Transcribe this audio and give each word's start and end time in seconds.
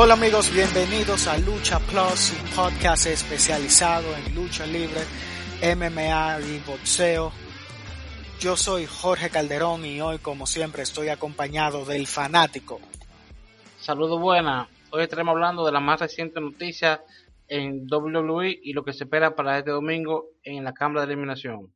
Hola 0.00 0.14
amigos, 0.14 0.52
bienvenidos 0.52 1.26
a 1.26 1.36
Lucha 1.38 1.80
Plus, 1.80 2.30
un 2.30 2.50
podcast 2.54 3.06
especializado 3.06 4.06
en 4.14 4.32
lucha 4.32 4.64
libre, 4.64 5.00
MMA 5.60 6.38
y 6.40 6.60
boxeo. 6.64 7.32
Yo 8.38 8.56
soy 8.56 8.86
Jorge 8.86 9.28
Calderón 9.28 9.84
y 9.84 10.00
hoy 10.00 10.18
como 10.18 10.46
siempre 10.46 10.84
estoy 10.84 11.08
acompañado 11.08 11.84
del 11.84 12.06
fanático. 12.06 12.78
Saludos 13.80 14.20
buenas. 14.20 14.68
Hoy 14.90 15.02
estaremos 15.02 15.32
hablando 15.32 15.66
de 15.66 15.72
la 15.72 15.80
más 15.80 15.98
reciente 15.98 16.40
noticia 16.40 17.02
en 17.48 17.84
WWE 17.90 18.56
y 18.62 18.74
lo 18.74 18.84
que 18.84 18.92
se 18.92 19.02
espera 19.02 19.34
para 19.34 19.58
este 19.58 19.72
domingo 19.72 20.26
en 20.44 20.62
la 20.62 20.74
Cámara 20.74 21.06
de 21.06 21.12
Eliminación. 21.12 21.74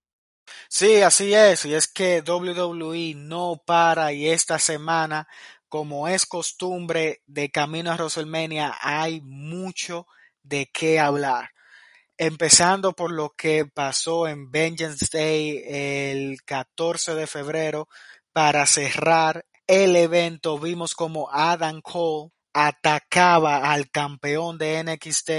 Sí, 0.69 1.03
así 1.03 1.35
es, 1.35 1.65
y 1.65 1.75
es 1.75 1.89
que 1.89 2.23
WWE 2.25 3.15
no 3.17 3.61
para 3.67 4.13
y 4.13 4.29
esta 4.29 4.61
semana, 4.61 5.27
como 5.73 6.07
es 6.07 6.27
costumbre 6.27 7.23
de 7.25 7.51
camino 7.51 7.91
a 7.91 7.95
WrestleMania, 7.95 8.77
hay 8.83 9.23
mucho 9.23 10.07
de 10.43 10.71
qué 10.71 11.01
hablar. 11.01 11.49
Empezando 12.19 12.93
por 12.93 13.11
lo 13.11 13.31
que 13.31 13.65
pasó 13.65 14.29
en 14.29 14.51
Vengeance 14.51 15.07
Day 15.11 15.63
el 15.67 16.43
14 16.45 17.15
de 17.15 17.27
febrero, 17.27 17.89
para 18.35 18.67
cerrar 18.67 19.47
el 19.67 19.97
evento 19.97 20.59
vimos 20.59 20.95
como 20.95 21.31
Adam 21.33 21.81
Cole 21.81 22.33
atacaba 22.53 23.73
al 23.73 23.91
campeón 23.91 24.59
de 24.59 24.85
NXT 24.85 25.31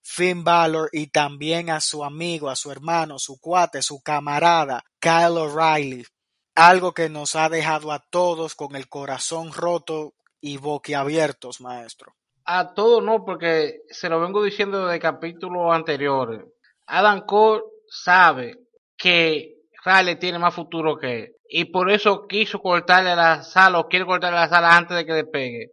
Finn 0.00 0.44
Balor 0.44 0.90
y 0.92 1.08
también 1.08 1.70
a 1.70 1.80
su 1.80 2.04
amigo, 2.04 2.48
a 2.48 2.54
su 2.54 2.70
hermano, 2.70 3.18
su 3.18 3.40
cuate, 3.40 3.82
su 3.82 4.00
camarada 4.00 4.84
Kyle 5.00 5.38
O'Reilly. 5.38 6.06
Algo 6.54 6.92
que 6.92 7.08
nos 7.08 7.34
ha 7.34 7.48
dejado 7.48 7.92
a 7.92 7.98
todos 7.98 8.54
con 8.54 8.76
el 8.76 8.88
corazón 8.88 9.52
roto 9.52 10.12
y 10.40 10.58
boquiabiertos, 10.58 11.60
maestro. 11.60 12.12
A 12.44 12.74
todos 12.74 13.02
no, 13.02 13.24
porque 13.24 13.80
se 13.88 14.08
lo 14.08 14.20
vengo 14.20 14.42
diciendo 14.42 14.86
desde 14.86 15.00
capítulos 15.00 15.72
anteriores. 15.72 16.42
Adam 16.86 17.24
Cole 17.24 17.62
sabe 17.88 18.56
que 18.96 19.54
Riley 19.84 20.18
tiene 20.18 20.38
más 20.38 20.54
futuro 20.54 20.96
que 20.98 21.18
él. 21.20 21.32
Y 21.48 21.66
por 21.66 21.90
eso 21.90 22.26
quiso 22.26 22.58
cortarle 22.60 23.14
la 23.14 23.42
sala 23.42 23.78
o 23.78 23.88
quiere 23.88 24.04
cortarle 24.04 24.38
la 24.38 24.48
sala 24.48 24.76
antes 24.76 24.96
de 24.96 25.06
que 25.06 25.12
despegue. 25.12 25.70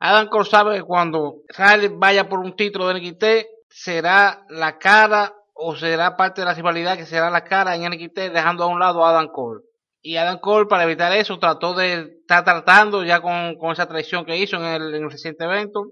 Adam 0.00 0.28
Cole 0.28 0.48
sabe 0.48 0.76
que 0.76 0.82
cuando 0.82 1.42
Riley 1.48 1.88
vaya 1.96 2.28
por 2.28 2.40
un 2.40 2.56
título 2.56 2.88
de 2.88 3.00
NXT, 3.00 3.24
será 3.68 4.44
la 4.48 4.78
cara 4.78 5.34
o 5.54 5.76
será 5.76 6.16
parte 6.16 6.40
de 6.40 6.46
la 6.46 6.54
rivalidad 6.54 6.96
que 6.96 7.06
será 7.06 7.30
la 7.30 7.44
cara 7.44 7.74
en 7.74 7.90
NXT 7.90 8.32
dejando 8.32 8.64
a 8.64 8.68
un 8.68 8.78
lado 8.78 9.04
a 9.04 9.10
Adam 9.10 9.28
Cole. 9.28 9.62
Y 10.06 10.18
Adam 10.18 10.38
Cole 10.38 10.66
para 10.66 10.82
evitar 10.82 11.12
eso 11.12 11.38
trató 11.38 11.72
de 11.72 12.18
estar 12.20 12.44
tratando 12.44 13.02
ya 13.04 13.22
con, 13.22 13.56
esa 13.72 13.88
traición 13.88 14.26
que 14.26 14.36
hizo 14.36 14.56
en 14.56 14.64
el, 14.64 14.94
en 14.94 15.04
el 15.04 15.10
reciente 15.10 15.44
evento 15.44 15.86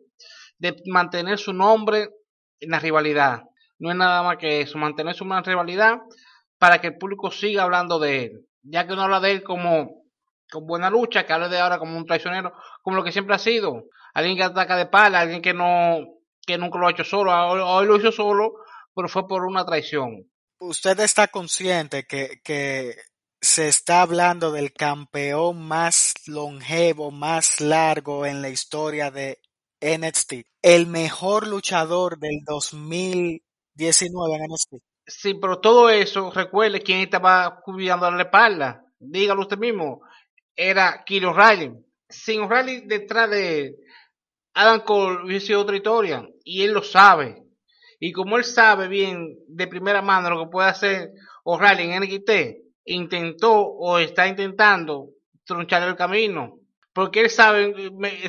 de 0.58 0.76
mantener 0.84 1.38
su 1.38 1.54
nombre 1.54 2.10
en 2.60 2.70
la 2.70 2.78
rivalidad. 2.78 3.40
No 3.78 3.90
es 3.90 3.96
nada 3.96 4.22
más 4.22 4.36
que 4.36 4.60
eso, 4.60 4.76
mantener 4.76 5.14
su 5.14 5.24
rivalidad 5.24 5.96
para 6.58 6.78
que 6.78 6.88
el 6.88 6.98
público 6.98 7.30
siga 7.30 7.62
hablando 7.62 7.98
de 7.98 8.24
él. 8.24 8.46
Ya 8.62 8.86
que 8.86 8.94
no 8.94 9.00
habla 9.00 9.18
de 9.18 9.30
él 9.30 9.42
como 9.42 10.04
con 10.50 10.66
buena 10.66 10.90
lucha, 10.90 11.24
que 11.24 11.32
habla 11.32 11.48
de 11.48 11.58
ahora 11.58 11.78
como 11.78 11.96
un 11.96 12.04
traicionero, 12.04 12.52
como 12.82 12.98
lo 12.98 13.04
que 13.04 13.12
siempre 13.12 13.34
ha 13.34 13.38
sido. 13.38 13.84
Alguien 14.12 14.36
que 14.36 14.42
ataca 14.42 14.76
de 14.76 14.86
pala, 14.86 15.20
alguien 15.20 15.40
que 15.40 15.54
no, 15.54 16.00
que 16.46 16.58
nunca 16.58 16.78
lo 16.78 16.86
ha 16.86 16.90
hecho 16.90 17.04
solo, 17.04 17.32
hoy 17.34 17.86
lo 17.86 17.96
hizo 17.96 18.12
solo, 18.12 18.52
pero 18.94 19.08
fue 19.08 19.26
por 19.26 19.46
una 19.46 19.64
traición. 19.64 20.30
Usted 20.58 21.00
está 21.00 21.28
consciente 21.28 22.04
que, 22.04 22.42
que 22.44 22.94
se 23.42 23.66
está 23.66 24.02
hablando 24.02 24.52
del 24.52 24.72
campeón 24.72 25.66
más 25.66 26.14
longevo, 26.28 27.10
más 27.10 27.60
largo 27.60 28.24
en 28.24 28.40
la 28.40 28.48
historia 28.48 29.10
de 29.10 29.40
NXT, 29.80 30.34
el 30.62 30.86
mejor 30.86 31.48
luchador 31.48 32.20
del 32.20 32.38
2019 32.46 34.36
en 34.36 34.42
NXT. 34.44 34.74
Sí, 35.04 35.34
pero 35.34 35.58
todo 35.58 35.90
eso, 35.90 36.30
recuerde 36.30 36.82
quién 36.82 37.00
estaba 37.00 37.60
cuidando 37.64 38.08
la 38.12 38.22
espalda. 38.22 38.84
Dígalo 39.00 39.42
usted 39.42 39.58
mismo. 39.58 40.02
Era 40.54 41.02
Kilo 41.04 41.32
O'Reilly. 41.32 41.72
Sin 42.08 42.42
O'Reilly 42.42 42.82
detrás 42.86 43.28
de 43.28 43.74
Adam 44.54 44.82
Cole 44.84 45.24
hubiese 45.24 45.48
sido 45.48 45.62
otra 45.62 45.76
historia. 45.76 46.24
Y 46.44 46.62
él 46.62 46.72
lo 46.72 46.84
sabe. 46.84 47.42
Y 47.98 48.12
como 48.12 48.36
él 48.36 48.44
sabe 48.44 48.86
bien 48.86 49.36
de 49.48 49.66
primera 49.66 50.00
mano 50.00 50.30
lo 50.30 50.44
que 50.44 50.50
puede 50.50 50.68
hacer 50.68 51.10
O'Reilly 51.42 51.90
en 51.90 52.02
NXT, 52.02 52.62
intentó 52.84 53.52
o 53.54 53.98
está 53.98 54.26
intentando 54.26 55.08
tronchar 55.44 55.82
el 55.82 55.96
camino. 55.96 56.58
Porque 56.92 57.20
él 57.20 57.30
sabe, 57.30 57.74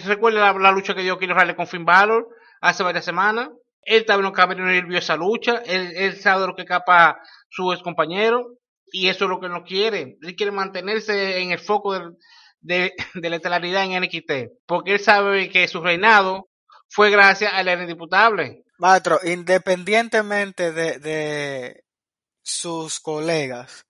recuerda 0.05 0.53
la, 0.53 0.71
lucha 0.71 0.95
que 0.95 1.01
dio 1.01 1.17
Kilo 1.17 1.33
O'Reilly 1.33 1.55
con 1.55 1.67
Finn 1.67 1.85
Balor 1.85 2.27
hace 2.61 2.83
varias 2.83 3.05
semanas. 3.05 3.49
Él 3.81 4.05
también 4.05 4.31
no 4.33 4.69
él 4.69 4.85
vio 4.85 4.97
esa 4.97 5.17
lucha. 5.17 5.61
Él, 5.65 6.15
sabe 6.15 6.41
de 6.41 6.47
lo 6.47 6.55
que 6.55 6.65
capa 6.65 7.19
su 7.49 7.73
ex 7.73 7.83
compañero. 7.83 8.57
Y 8.85 9.09
eso 9.09 9.25
es 9.25 9.29
lo 9.29 9.39
que 9.39 9.49
no 9.49 9.63
quiere. 9.63 10.17
Él 10.21 10.35
quiere 10.35 10.51
mantenerse 10.51 11.39
en 11.39 11.51
el 11.51 11.59
foco 11.59 11.93
del, 11.93 12.15
de, 12.63 12.93
la 13.15 13.35
estelaridad 13.35 13.83
en 13.83 14.01
NXT, 14.01 14.53
porque 14.65 14.93
él 14.93 14.99
sabe 14.99 15.49
que 15.49 15.67
su 15.67 15.81
reinado 15.81 16.49
fue 16.89 17.09
gracias 17.11 17.53
al 17.53 17.67
indisputable. 17.81 18.63
Maestro, 18.77 19.19
independientemente 19.23 20.71
de, 20.71 20.99
de 20.99 21.83
sus 22.41 22.99
colegas, 22.99 23.85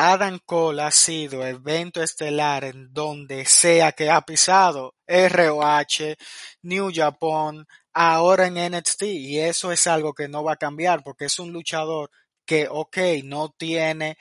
Adam 0.00 0.38
Cole 0.46 0.82
ha 0.82 0.92
sido 0.92 1.44
evento 1.44 2.00
estelar 2.00 2.62
en 2.62 2.94
donde 2.94 3.44
sea 3.46 3.90
que 3.90 4.08
ha 4.08 4.20
pisado 4.20 4.94
ROH, 5.08 6.14
New 6.62 6.92
Japan, 6.94 7.66
ahora 7.92 8.46
en 8.46 8.76
NXT 8.76 9.02
y 9.02 9.40
eso 9.40 9.72
es 9.72 9.88
algo 9.88 10.14
que 10.14 10.28
no 10.28 10.44
va 10.44 10.52
a 10.52 10.56
cambiar 10.56 11.02
porque 11.02 11.24
es 11.24 11.40
un 11.40 11.52
luchador 11.52 12.12
que, 12.46 12.68
ok, 12.70 12.96
no 13.24 13.48
tiene 13.58 14.18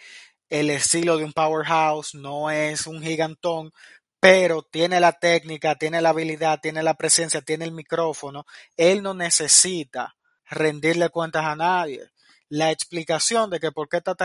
el 0.49 0.71
estilo 0.71 1.15
de 1.15 1.25
un 1.25 1.33
powerhouse, 1.33 2.15
no 2.15 2.49
es 2.49 2.87
un 2.87 2.99
gigantón, 3.03 3.71
pero 4.19 4.63
tiene 4.63 4.99
la 4.99 5.11
técnica, 5.11 5.75
tiene 5.75 6.01
la 6.01 6.09
habilidad, 6.09 6.59
tiene 6.59 6.81
la 6.81 6.95
presencia, 6.95 7.41
tiene 7.41 7.65
el 7.65 7.71
micrófono. 7.71 8.47
Él 8.77 9.03
no 9.03 9.13
necesita 9.13 10.15
rendirle 10.49 11.09
cuentas 11.09 11.45
a 11.45 11.55
nadie. 11.55 12.09
La 12.49 12.71
explicación 12.71 13.49
de 13.49 13.59
que 13.59 13.71
por 13.71 13.89
qué 13.89 13.97
está 13.97 14.15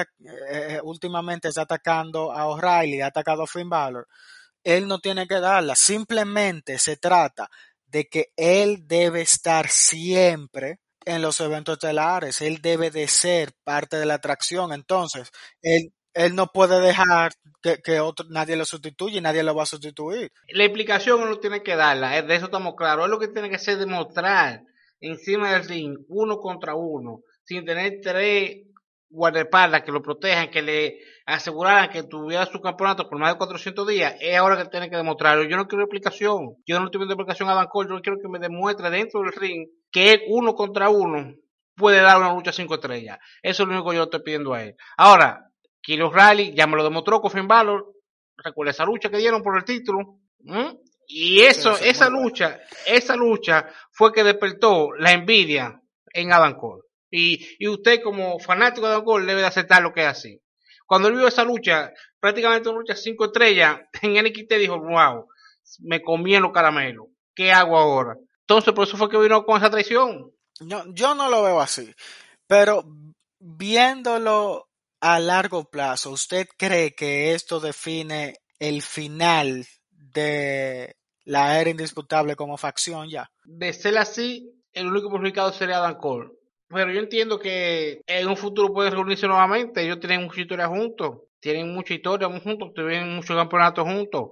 eh, 0.50 0.80
últimamente 0.82 1.48
está 1.48 1.62
atacando 1.62 2.32
a 2.32 2.46
O'Reilly, 2.46 3.00
ha 3.00 3.06
atacado 3.06 3.42
a 3.42 3.46
Finn 3.46 3.68
Balor, 3.68 4.06
él 4.64 4.86
no 4.86 5.00
tiene 5.00 5.26
que 5.26 5.40
darla. 5.40 5.74
Simplemente 5.74 6.78
se 6.78 6.96
trata 6.96 7.50
de 7.86 8.08
que 8.08 8.32
él 8.36 8.86
debe 8.86 9.22
estar 9.22 9.68
siempre 9.68 10.78
en 11.04 11.20
los 11.20 11.40
eventos 11.40 11.74
estelares. 11.74 12.40
Él 12.40 12.60
debe 12.62 12.90
de 12.90 13.08
ser 13.08 13.52
parte 13.64 13.96
de 13.96 14.06
la 14.06 14.14
atracción. 14.14 14.72
Entonces, 14.72 15.30
él 16.14 16.34
no 16.34 16.48
puede 16.48 16.80
dejar 16.80 17.32
que, 17.84 18.00
otro, 18.00 18.26
nadie 18.28 18.56
lo 18.56 18.64
sustituya 18.64 19.18
y 19.18 19.20
nadie 19.20 19.42
lo 19.42 19.54
va 19.54 19.62
a 19.62 19.66
sustituir. 19.66 20.32
La 20.48 20.64
explicación 20.64 21.20
no 21.28 21.38
tiene 21.38 21.62
que 21.62 21.76
darla, 21.76 22.22
de 22.22 22.34
eso 22.34 22.46
estamos 22.46 22.74
claros. 22.76 23.06
Es 23.06 23.10
lo 23.10 23.18
que 23.18 23.28
tiene 23.28 23.48
que 23.48 23.56
hacer 23.56 23.78
demostrar 23.78 24.62
encima 25.00 25.52
del 25.52 25.66
ring, 25.66 25.98
uno 26.08 26.38
contra 26.38 26.74
uno, 26.74 27.20
sin 27.52 27.64
tener 27.64 28.00
tres 28.02 28.62
guardaespaldas 29.08 29.82
que 29.82 29.92
lo 29.92 30.02
protejan, 30.02 30.50
que 30.50 30.62
le 30.62 30.98
aseguraran 31.26 31.90
que 31.90 32.02
tuviera 32.02 32.46
su 32.46 32.60
campeonato 32.60 33.08
por 33.08 33.18
más 33.18 33.32
de 33.32 33.38
400 33.38 33.86
días, 33.86 34.14
es 34.20 34.36
ahora 34.36 34.56
que 34.56 34.68
tiene 34.70 34.88
que 34.88 34.96
demostrarlo. 34.96 35.44
Yo 35.44 35.56
no 35.56 35.68
quiero 35.68 35.84
explicación, 35.84 36.56
yo 36.66 36.80
no 36.80 36.86
estoy 36.86 37.00
viendo 37.00 37.14
explicación 37.14 37.48
a 37.48 37.54
Dan 37.54 37.66
Cole, 37.66 37.90
yo 37.90 38.00
quiero 38.00 38.18
que 38.20 38.28
me 38.28 38.38
demuestre 38.38 38.90
dentro 38.90 39.20
del 39.20 39.32
ring 39.32 39.68
que 39.90 40.12
él 40.12 40.22
uno 40.28 40.54
contra 40.54 40.88
uno 40.88 41.34
puede 41.76 42.00
dar 42.00 42.18
una 42.18 42.34
lucha 42.34 42.52
cinco 42.52 42.74
estrellas. 42.74 43.18
Eso 43.42 43.62
es 43.62 43.68
lo 43.68 43.74
único 43.74 43.90
que 43.90 43.96
yo 43.96 44.04
estoy 44.04 44.22
pidiendo 44.22 44.54
a 44.54 44.62
él. 44.62 44.76
Ahora, 44.96 45.50
Kilo 45.80 46.10
Rally 46.10 46.54
ya 46.54 46.66
me 46.66 46.76
lo 46.76 46.84
demostró 46.84 47.20
con 47.20 47.30
Finn 47.30 47.48
Balor. 47.48 47.92
Recuerda 48.36 48.70
esa 48.70 48.84
lucha 48.84 49.10
que 49.10 49.18
dieron 49.18 49.42
por 49.42 49.56
el 49.56 49.64
título. 49.64 50.18
Y 51.06 51.40
eso, 51.40 51.76
esa 51.76 52.08
lucha, 52.08 52.60
esa 52.86 53.16
lucha 53.16 53.68
fue 53.90 54.12
que 54.12 54.24
despertó 54.24 54.92
la 54.98 55.12
envidia 55.12 55.80
en 56.12 56.32
Adam 56.32 56.56
Cole. 56.56 56.82
Y, 57.12 57.46
y 57.58 57.68
usted 57.68 58.02
como 58.02 58.38
fanático 58.40 58.88
de 58.88 59.04
Cole 59.04 59.26
debe 59.26 59.42
de 59.42 59.46
aceptar 59.46 59.82
lo 59.82 59.92
que 59.92 60.00
es 60.00 60.08
así. 60.08 60.40
Cuando 60.86 61.08
él 61.08 61.14
vio 61.14 61.28
esa 61.28 61.44
lucha, 61.44 61.92
prácticamente 62.18 62.68
una 62.68 62.78
lucha 62.78 62.96
cinco 62.96 63.26
estrellas, 63.26 63.80
en 64.02 64.14
NXT 64.14 64.54
dijo, 64.54 64.80
wow, 64.80 65.28
me 65.80 66.02
comí 66.02 66.34
en 66.34 66.42
los 66.42 66.52
caramelos. 66.52 67.06
¿Qué 67.34 67.52
hago 67.52 67.78
ahora? 67.78 68.16
Entonces, 68.40 68.74
por 68.74 68.86
eso 68.86 68.96
fue 68.96 69.08
que 69.08 69.18
vino 69.18 69.44
con 69.44 69.58
esa 69.58 69.70
traición. 69.70 70.32
Yo, 70.60 70.84
yo 70.88 71.14
no 71.14 71.28
lo 71.30 71.42
veo 71.42 71.60
así. 71.60 71.94
Pero 72.46 72.84
viéndolo 73.38 74.68
a 75.00 75.18
largo 75.18 75.64
plazo, 75.64 76.10
¿usted 76.10 76.46
cree 76.56 76.94
que 76.94 77.34
esto 77.34 77.60
define 77.60 78.36
el 78.58 78.82
final 78.82 79.66
de 79.90 80.96
la 81.24 81.60
era 81.60 81.70
indisputable 81.70 82.36
como 82.36 82.56
facción 82.56 83.08
ya? 83.08 83.30
De 83.44 83.72
ser 83.72 83.98
así, 83.98 84.52
el 84.72 84.86
único 84.86 85.10
perjudicado 85.10 85.52
sería 85.52 85.78
Dan 85.78 85.96
Cole. 85.96 86.30
Pero 86.72 86.90
yo 86.90 87.00
entiendo 87.00 87.38
que 87.38 88.00
en 88.06 88.28
un 88.28 88.36
futuro 88.36 88.72
pueden 88.72 88.92
reunirse 88.92 89.26
nuevamente. 89.26 89.82
Ellos 89.82 90.00
tienen 90.00 90.22
mucha 90.22 90.40
historia 90.40 90.68
juntos. 90.68 91.18
Tienen 91.40 91.72
mucha 91.74 91.94
historia 91.94 92.28
juntos. 92.28 92.72
Tienen 92.74 93.14
muchos 93.14 93.36
campeonatos 93.36 93.84
juntos. 93.84 94.30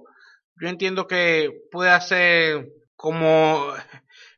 Yo 0.59 0.67
entiendo 0.67 1.07
que 1.07 1.51
puede 1.71 1.91
hacer 1.91 2.67
como 2.95 3.73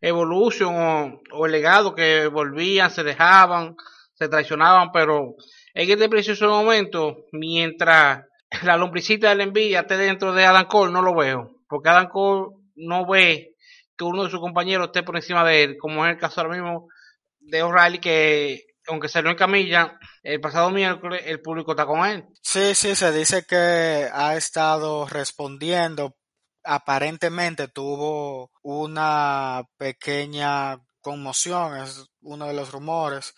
Evolution 0.02 1.22
o, 1.32 1.46
el 1.46 1.52
legado 1.52 1.96
que 1.96 2.28
volvían, 2.28 2.92
se 2.92 3.04
dejaban, 3.04 3.76
se 4.14 4.28
traicionaban, 4.28 4.92
pero 4.92 5.36
en 5.74 5.90
este 5.90 6.10
preciso 6.10 6.48
momento, 6.50 7.26
mientras 7.32 8.26
la 8.64 8.78
lombricita 8.78 9.30
de 9.30 9.36
la 9.36 9.44
envidia 9.44 9.82
esté 9.82 9.98
dentro 9.98 10.34
de 10.34 10.46
Adam 10.46 10.66
Cole, 10.68 10.92
no 10.92 11.02
lo 11.02 11.16
veo, 11.16 11.58
porque 11.68 11.90
Adam 11.90 12.10
Cole 12.10 12.56
no 12.76 13.06
ve 13.06 13.56
que 13.98 14.04
uno 14.04 14.24
de 14.26 14.30
sus 14.30 14.40
compañeros 14.40 14.88
esté 14.88 15.04
por 15.04 15.16
encima 15.16 15.44
de 15.46 15.64
él, 15.64 15.78
como 15.78 16.06
es 16.06 16.14
el 16.14 16.20
caso 16.20 16.42
ahora 16.42 16.54
mismo 16.54 16.88
de 17.44 17.64
O'Reilly, 17.64 18.00
que 18.00 18.66
aunque 18.88 19.08
salió 19.08 19.32
en 19.32 19.38
camilla, 19.38 19.98
el 20.24 20.42
pasado 20.42 20.70
miércoles 20.70 21.22
el 21.26 21.42
público 21.42 21.72
está 21.72 21.86
con 21.86 22.06
él. 22.06 22.26
Sí, 22.42 22.76
sí, 22.76 22.96
se 22.96 23.12
dice 23.12 23.46
que 23.46 24.10
ha 24.12 24.36
estado 24.36 25.08
respondiendo. 25.08 26.16
Aparentemente 26.66 27.68
tuvo 27.68 28.52
una 28.62 29.64
pequeña 29.78 30.80
conmoción, 31.02 31.78
es 31.78 32.06
uno 32.22 32.48
de 32.48 32.54
los 32.54 32.72
rumores. 32.72 33.34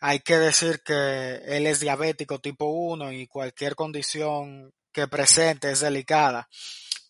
Hay 0.00 0.20
que 0.20 0.38
decir 0.38 0.80
que 0.84 1.40
él 1.44 1.66
es 1.66 1.80
diabético 1.80 2.38
tipo 2.38 2.66
1 2.66 3.12
y 3.12 3.26
cualquier 3.26 3.74
condición 3.74 4.72
que 4.92 5.08
presente 5.08 5.70
es 5.70 5.80
delicada. 5.80 6.48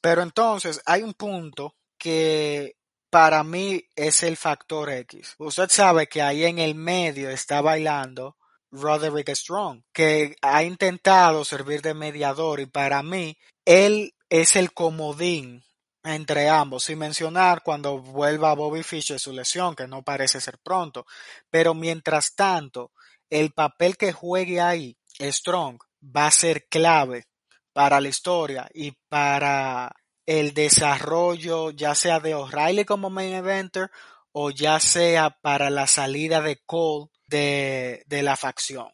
Pero 0.01 0.23
entonces 0.23 0.81
hay 0.87 1.03
un 1.03 1.13
punto 1.15 1.75
que 1.99 2.77
para 3.11 3.43
mí 3.43 3.83
es 3.97 4.23
el 4.23 4.37
factor 4.37 4.91
X. 4.91 5.35
Usted 5.39 5.69
sabe 5.71 6.07
que 6.07 6.23
ahí 6.23 6.45
en 6.45 6.59
el 6.59 6.75
medio 6.75 7.31
está 7.31 7.61
bailando 7.61 8.37
Roderick 8.71 9.31
Strong, 9.31 9.83
que 9.93 10.37
ha 10.43 10.63
intentado 10.63 11.45
servir 11.45 11.83
de 11.83 11.95
mediador 11.95 12.61
y 12.61 12.67
para 12.67 13.03
mí 13.03 13.37
él 13.65 14.15
es 14.29 14.57
el 14.57 14.73
comodín 14.73 15.65
entre 16.05 16.49
ambos, 16.49 16.85
sin 16.85 16.99
mencionar 16.99 17.63
cuando 17.63 17.99
vuelva 17.99 18.55
Bobby 18.55 18.83
Fischer 18.83 19.19
su 19.19 19.33
lesión, 19.33 19.75
que 19.75 19.87
no 19.87 20.03
parece 20.03 20.41
ser 20.41 20.59
pronto. 20.59 21.07
Pero 21.51 21.75
mientras 21.75 22.35
tanto, 22.35 22.93
el 23.29 23.53
papel 23.53 23.97
que 23.97 24.13
juegue 24.13 24.61
ahí, 24.61 24.97
Strong, 25.21 25.79
va 26.03 26.27
a 26.27 26.31
ser 26.31 26.67
clave 26.69 27.27
para 27.73 28.01
la 28.01 28.09
historia 28.09 28.69
y 28.73 28.93
para 29.09 29.95
el 30.29 30.53
desarrollo 30.53 31.71
ya 31.71 31.95
sea 31.95 32.21
de 32.21 32.35
O'Reilly 32.35 32.85
como 32.85 33.09
main 33.09 33.33
eventer 33.33 33.91
o 34.31 34.51
ya 34.51 34.79
sea 34.79 35.31
para 35.31 35.71
la 35.71 35.87
salida 35.87 36.43
de 36.43 36.61
Cole 36.67 37.07
de, 37.27 38.03
de 38.07 38.23
la 38.23 38.37
facción. 38.37 38.89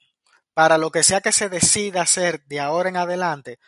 Para 0.55 0.79
lo 0.79 0.93
que 0.93 1.03
sea 1.03 1.23
que 1.23 1.33
se 1.33 1.49
decida 1.49 2.03
hacer 2.03 2.45
de 2.45 2.61
ahora 2.61 2.89
en 2.89 2.97
adelante, 2.97 3.59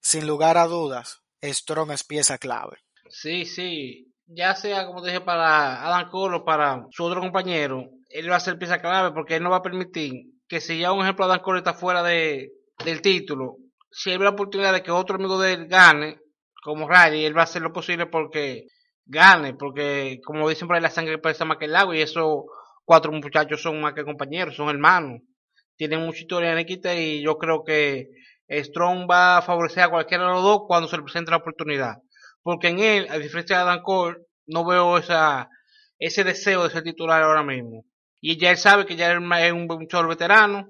sin 0.00 0.26
lugar 0.26 0.58
a 0.58 0.66
dudas, 0.66 1.22
Strong 1.44 1.92
es 1.92 2.02
pieza 2.02 2.38
clave. 2.38 2.78
Sí, 3.08 3.44
sí. 3.44 4.12
Ya 4.26 4.56
sea, 4.56 4.84
como 4.84 5.00
dije, 5.00 5.20
para 5.20 5.86
Adam 5.86 6.10
Cole 6.10 6.38
o 6.38 6.44
para 6.44 6.86
su 6.90 7.04
otro 7.04 7.20
compañero, 7.20 7.88
él 8.10 8.28
va 8.28 8.34
a 8.34 8.40
ser 8.40 8.58
pieza 8.58 8.80
clave 8.80 9.12
porque 9.12 9.36
él 9.36 9.44
no 9.44 9.50
va 9.50 9.58
a 9.58 9.62
permitir 9.62 10.24
que 10.48 10.60
si 10.60 10.80
ya 10.80 10.90
un 10.90 11.02
ejemplo 11.02 11.26
Adam 11.26 11.40
Cole 11.40 11.58
está 11.58 11.74
fuera 11.74 12.02
de, 12.02 12.50
del 12.84 13.00
título, 13.00 13.58
si 13.92 14.10
hay 14.10 14.18
la 14.18 14.30
oportunidad 14.30 14.72
de 14.72 14.82
que 14.82 14.90
otro 14.90 15.14
amigo 15.14 15.40
de 15.40 15.52
él 15.52 15.68
gane, 15.68 16.18
como 16.66 16.88
Riley, 16.88 17.24
él 17.24 17.36
va 17.36 17.42
a 17.42 17.44
hacer 17.44 17.62
lo 17.62 17.72
posible 17.72 18.06
porque 18.06 18.66
gane, 19.04 19.54
porque 19.54 20.18
como 20.24 20.48
dicen 20.48 20.66
por 20.66 20.74
ahí 20.76 20.82
la 20.82 20.90
sangre 20.90 21.18
pesa 21.18 21.44
más 21.44 21.58
que 21.58 21.66
el 21.66 21.76
agua 21.76 21.96
y 21.96 22.00
esos 22.00 22.42
cuatro 22.84 23.12
muchachos 23.12 23.62
son 23.62 23.80
más 23.80 23.94
que 23.94 24.04
compañeros, 24.04 24.56
son 24.56 24.68
hermanos, 24.68 25.20
tienen 25.76 26.00
mucha 26.00 26.22
historia 26.22 26.50
en 26.50 26.58
equita 26.58 26.92
y 26.96 27.22
yo 27.22 27.38
creo 27.38 27.62
que 27.62 28.08
Strong 28.50 29.08
va 29.08 29.38
a 29.38 29.42
favorecer 29.42 29.84
a 29.84 29.90
cualquiera 29.90 30.26
de 30.26 30.32
los 30.32 30.42
dos 30.42 30.62
cuando 30.66 30.88
se 30.88 30.96
le 30.96 31.04
presente 31.04 31.30
la 31.30 31.36
oportunidad, 31.36 31.98
porque 32.42 32.66
en 32.66 32.80
él, 32.80 33.06
a 33.10 33.18
diferencia 33.18 33.58
de 33.58 33.62
Adam 33.62 33.82
Cole, 33.82 34.18
no 34.46 34.66
veo 34.66 34.98
esa, 34.98 35.48
ese 36.00 36.24
deseo 36.24 36.64
de 36.64 36.70
ser 36.70 36.82
titular 36.82 37.22
ahora 37.22 37.44
mismo. 37.44 37.84
Y 38.20 38.38
ya 38.38 38.50
él 38.50 38.56
sabe 38.56 38.86
que 38.86 38.96
ya 38.96 39.12
es 39.12 39.52
un 39.52 39.66
muchacho 39.68 40.08
veterano, 40.08 40.66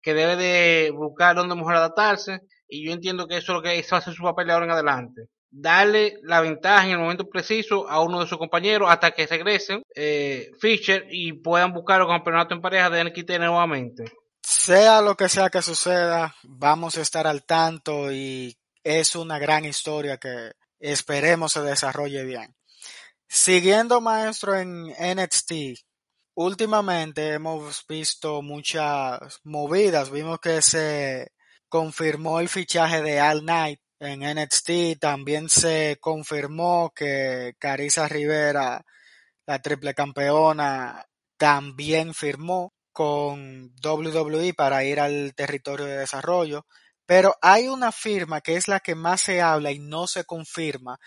que 0.00 0.14
debe 0.14 0.36
de 0.36 0.90
buscar 0.90 1.36
dónde 1.36 1.54
mejor 1.54 1.74
adaptarse, 1.74 2.40
y 2.66 2.86
yo 2.86 2.94
entiendo 2.94 3.26
que 3.26 3.36
eso 3.36 3.52
es 3.52 3.56
lo 3.56 3.62
que 3.62 3.84
va 3.92 3.98
a 3.98 4.00
ser 4.00 4.14
su 4.14 4.22
papel 4.22 4.46
de 4.46 4.52
ahora 4.54 4.64
en 4.64 4.72
adelante 4.72 5.28
darle 5.56 6.18
la 6.22 6.40
ventaja 6.40 6.84
en 6.84 6.92
el 6.92 6.98
momento 6.98 7.28
preciso 7.28 7.88
a 7.88 8.02
uno 8.02 8.20
de 8.20 8.26
sus 8.26 8.38
compañeros 8.38 8.90
hasta 8.90 9.12
que 9.12 9.26
regresen 9.26 9.82
eh, 9.94 10.50
Fischer 10.60 11.06
y 11.10 11.32
puedan 11.32 11.72
buscar 11.72 12.00
el 12.00 12.08
campeonato 12.08 12.54
en 12.54 12.60
pareja 12.60 12.90
de 12.90 13.04
NXT 13.04 13.30
nuevamente. 13.38 14.04
Sea 14.42 15.00
lo 15.00 15.16
que 15.16 15.28
sea 15.28 15.50
que 15.50 15.62
suceda, 15.62 16.34
vamos 16.42 16.98
a 16.98 17.02
estar 17.02 17.26
al 17.26 17.44
tanto 17.44 18.12
y 18.12 18.56
es 18.82 19.14
una 19.14 19.38
gran 19.38 19.64
historia 19.64 20.18
que 20.18 20.52
esperemos 20.80 21.52
se 21.52 21.62
desarrolle 21.62 22.24
bien. 22.24 22.54
Siguiendo 23.28 24.00
maestro 24.00 24.58
en 24.58 24.88
NXT, 24.88 25.52
últimamente 26.34 27.32
hemos 27.32 27.86
visto 27.86 28.42
muchas 28.42 29.40
movidas, 29.44 30.10
vimos 30.10 30.40
que 30.40 30.60
se 30.62 31.32
confirmó 31.68 32.40
el 32.40 32.48
fichaje 32.48 33.02
de 33.02 33.20
Al 33.20 33.40
Knight 33.40 33.80
en 34.00 34.20
NXT 34.20 34.98
también 35.00 35.48
se 35.48 35.98
confirmó 36.00 36.92
que 36.94 37.54
Carissa 37.58 38.08
Rivera, 38.08 38.84
la 39.46 39.58
triple 39.60 39.94
campeona, 39.94 41.06
también 41.36 42.14
firmó 42.14 42.72
con 42.92 43.74
WWE 43.84 44.54
para 44.54 44.84
ir 44.84 45.00
al 45.00 45.34
territorio 45.34 45.86
de 45.86 45.98
desarrollo. 45.98 46.66
Pero 47.06 47.36
hay 47.42 47.68
una 47.68 47.92
firma 47.92 48.40
que 48.40 48.56
es 48.56 48.68
la 48.68 48.80
que 48.80 48.94
más 48.94 49.20
se 49.22 49.42
habla 49.42 49.72
y 49.72 49.78
no 49.78 50.06
se 50.06 50.24
confirma, 50.24 50.98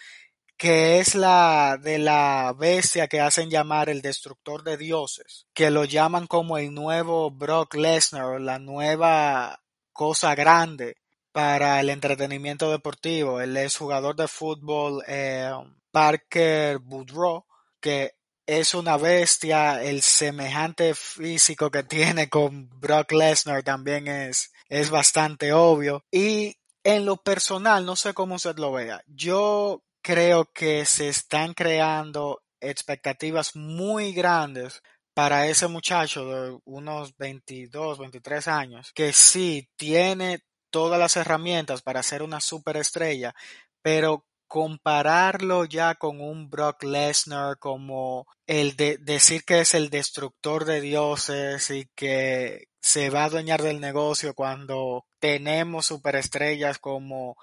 que 0.57 0.99
es 0.99 1.15
la 1.15 1.77
de 1.81 1.99
la 1.99 2.53
bestia 2.57 3.07
que 3.07 3.21
hacen 3.21 3.49
llamar 3.49 3.89
el 3.89 4.01
destructor 4.01 4.63
de 4.63 4.77
dioses, 4.77 5.47
que 5.53 5.71
lo 5.71 5.85
llaman 5.85 6.27
como 6.27 6.57
el 6.57 6.73
nuevo 6.73 7.31
Brock 7.31 7.75
Lesnar, 7.75 8.41
la 8.41 8.59
nueva 8.59 9.61
cosa 9.93 10.35
grande 10.35 10.97
para 11.37 11.79
el 11.79 11.91
entretenimiento 11.91 12.71
deportivo. 12.71 13.39
Él 13.39 13.55
es 13.57 13.77
jugador 13.77 14.15
de 14.15 14.27
fútbol 14.27 15.03
eh, 15.07 15.51
Parker 15.91 16.79
Boudreau, 16.79 17.45
que 17.79 18.15
es 18.47 18.73
una 18.73 18.97
bestia. 18.97 19.83
El 19.83 20.01
semejante 20.01 20.95
físico 20.95 21.69
que 21.69 21.83
tiene 21.83 22.27
con 22.27 22.67
Brock 22.79 23.11
Lesnar 23.11 23.61
también 23.61 24.07
es, 24.07 24.51
es 24.67 24.89
bastante 24.89 25.53
obvio. 25.53 26.03
Y 26.09 26.57
en 26.83 27.05
lo 27.05 27.17
personal, 27.17 27.85
no 27.85 27.95
sé 27.95 28.15
cómo 28.15 28.33
usted 28.33 28.57
lo 28.57 28.71
vea. 28.71 29.03
Yo 29.05 29.83
creo 30.01 30.51
que 30.51 30.85
se 30.85 31.07
están 31.07 31.53
creando 31.53 32.41
expectativas 32.59 33.55
muy 33.55 34.11
grandes 34.11 34.81
para 35.13 35.45
ese 35.45 35.67
muchacho 35.67 36.25
de 36.25 36.57
unos 36.65 37.15
22, 37.15 37.99
23 37.99 38.47
años, 38.47 38.91
que 38.95 39.13
sí 39.13 39.69
tiene 39.75 40.39
todas 40.69 40.99
las 40.99 41.17
herramientas 41.17 41.81
para 41.81 42.03
ser 42.03 42.23
una 42.23 42.41
superestrella, 42.41 43.33
pero 43.81 44.25
compararlo 44.47 45.65
ya 45.65 45.95
con 45.95 46.21
un 46.21 46.49
Brock 46.49 46.83
Lesnar 46.83 47.59
como 47.59 48.27
el 48.45 48.75
de 48.77 48.97
decir 48.97 49.43
que 49.43 49.59
es 49.59 49.73
el 49.73 49.89
destructor 49.89 50.65
de 50.65 50.81
dioses 50.81 51.69
y 51.69 51.87
que 51.95 52.67
se 52.79 53.09
va 53.09 53.23
a 53.23 53.25
adueñar 53.25 53.61
del 53.61 53.81
negocio 53.81 54.33
cuando 54.33 55.05
tenemos 55.19 55.87
superestrellas 55.87 56.79
como 56.79 57.35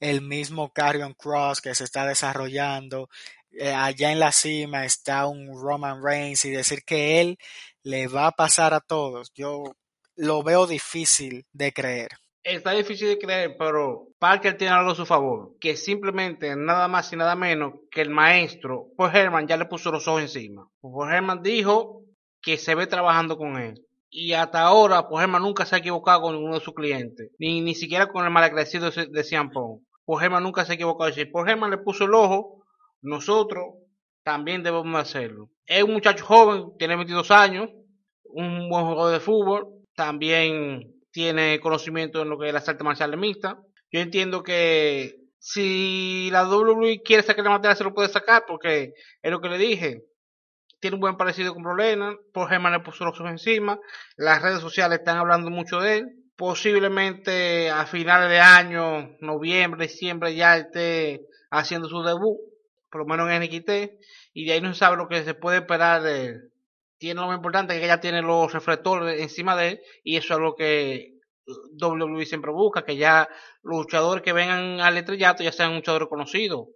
el 0.00 0.20
mismo 0.20 0.70
Carrion 0.72 1.14
Cross 1.14 1.62
que 1.62 1.74
se 1.74 1.84
está 1.84 2.06
desarrollando 2.06 3.08
eh, 3.52 3.72
allá 3.72 4.12
en 4.12 4.20
la 4.20 4.32
cima 4.32 4.84
está 4.84 5.26
un 5.26 5.48
Roman 5.58 6.02
Reigns 6.04 6.44
y 6.44 6.50
decir 6.50 6.84
que 6.84 7.20
él 7.20 7.38
le 7.82 8.06
va 8.08 8.26
a 8.26 8.32
pasar 8.32 8.74
a 8.74 8.80
todos 8.80 9.32
yo 9.34 9.64
lo 10.16 10.42
veo 10.42 10.66
difícil 10.66 11.46
de 11.52 11.72
creer 11.72 12.10
Está 12.42 12.72
difícil 12.72 13.08
de 13.08 13.18
creer, 13.18 13.56
pero 13.58 14.08
Parker 14.18 14.56
tiene 14.56 14.72
algo 14.72 14.92
a 14.92 14.94
su 14.94 15.04
favor, 15.04 15.56
que 15.60 15.76
simplemente 15.76 16.56
nada 16.56 16.88
más 16.88 17.12
y 17.12 17.16
nada 17.16 17.36
menos 17.36 17.74
que 17.90 18.00
el 18.00 18.08
maestro, 18.08 18.86
pues 18.96 19.14
Herman 19.14 19.46
ya 19.46 19.58
le 19.58 19.66
puso 19.66 19.92
los 19.92 20.08
ojos 20.08 20.22
encima. 20.22 20.66
Pues 20.80 21.12
Herman 21.12 21.42
dijo 21.42 22.02
que 22.40 22.56
se 22.56 22.74
ve 22.74 22.86
trabajando 22.86 23.36
con 23.36 23.58
él. 23.58 23.84
Y 24.08 24.32
hasta 24.32 24.62
ahora, 24.62 25.06
pues 25.06 25.22
Herman 25.22 25.42
nunca 25.42 25.66
se 25.66 25.76
ha 25.76 25.78
equivocado 25.78 26.22
con 26.22 26.34
ninguno 26.34 26.54
de 26.54 26.64
sus 26.64 26.74
clientes, 26.74 27.30
ni, 27.38 27.60
ni 27.60 27.74
siquiera 27.74 28.08
con 28.08 28.24
el 28.24 28.30
malagradecido 28.30 28.90
de 28.90 29.24
Sean 29.24 29.50
Pues 29.50 30.24
Herman 30.24 30.42
nunca 30.42 30.64
se 30.64 30.72
ha 30.72 30.74
equivocado. 30.76 31.12
Si 31.12 31.26
pues 31.26 31.46
Herman 31.46 31.70
le 31.70 31.78
puso 31.78 32.04
el 32.04 32.14
ojo, 32.14 32.64
nosotros 33.02 33.66
también 34.22 34.62
debemos 34.62 34.98
hacerlo. 34.98 35.50
Es 35.66 35.82
un 35.82 35.92
muchacho 35.92 36.24
joven, 36.24 36.72
tiene 36.78 36.96
22 36.96 37.30
años, 37.30 37.68
un 38.24 38.68
buen 38.70 38.86
jugador 38.86 39.12
de 39.12 39.20
fútbol, 39.20 39.68
también 39.94 40.99
tiene 41.10 41.60
conocimiento 41.60 42.22
en 42.22 42.30
lo 42.30 42.38
que 42.38 42.48
es 42.48 42.54
las 42.54 42.68
artes 42.68 42.84
marciales 42.84 43.18
mixtas. 43.18 43.56
Yo 43.90 44.00
entiendo 44.00 44.42
que 44.42 45.16
si 45.38 46.28
la 46.30 46.46
WWE 46.48 47.02
quiere 47.02 47.22
sacar 47.22 47.44
la 47.44 47.50
materia, 47.50 47.74
se 47.74 47.84
lo 47.84 47.94
puede 47.94 48.08
sacar, 48.08 48.44
porque 48.46 48.92
es 49.22 49.30
lo 49.30 49.40
que 49.40 49.48
le 49.48 49.58
dije. 49.58 50.04
Tiene 50.80 50.94
un 50.94 51.00
buen 51.00 51.16
parecido 51.16 51.52
con 51.52 51.62
Brolena, 51.62 52.14
por 52.32 52.48
Germán 52.48 52.72
le 52.72 52.80
puso 52.80 53.04
los 53.04 53.18
ojos 53.18 53.30
encima, 53.30 53.78
las 54.16 54.40
redes 54.40 54.60
sociales 54.60 55.00
están 55.00 55.18
hablando 55.18 55.50
mucho 55.50 55.80
de 55.80 55.98
él. 55.98 56.06
Posiblemente 56.36 57.68
a 57.68 57.84
finales 57.84 58.30
de 58.30 58.40
año, 58.40 59.16
noviembre, 59.20 59.86
diciembre, 59.86 60.34
ya 60.34 60.56
esté 60.56 61.26
haciendo 61.50 61.88
su 61.88 62.02
debut. 62.02 62.38
por 62.90 63.02
lo 63.02 63.06
menos 63.06 63.30
en 63.30 63.42
NXT, 63.42 63.70
y 64.32 64.46
de 64.46 64.52
ahí 64.52 64.60
no 64.60 64.72
se 64.72 64.80
sabe 64.80 64.96
lo 64.96 65.08
que 65.08 65.22
se 65.22 65.34
puede 65.34 65.58
esperar 65.58 66.02
de 66.02 66.24
él. 66.26 66.49
Tiene 67.00 67.18
lo 67.18 67.28
más 67.28 67.36
importante 67.36 67.80
que 67.80 67.86
ya 67.86 67.98
tiene 67.98 68.20
los 68.20 68.52
reflectores 68.52 69.18
encima 69.22 69.56
de 69.56 69.68
él, 69.68 69.80
y 70.04 70.18
eso 70.18 70.34
es 70.34 70.40
lo 70.40 70.54
que 70.54 71.14
WWE 71.80 72.26
siempre 72.26 72.52
busca, 72.52 72.84
que 72.84 72.96
ya 72.96 73.26
los 73.62 73.78
luchadores 73.78 74.22
que 74.22 74.34
vengan 74.34 74.80
al 74.80 74.98
estrellato 74.98 75.42
ya 75.42 75.50
sean 75.50 75.74
luchadores 75.74 76.08
conocidos, 76.08 76.66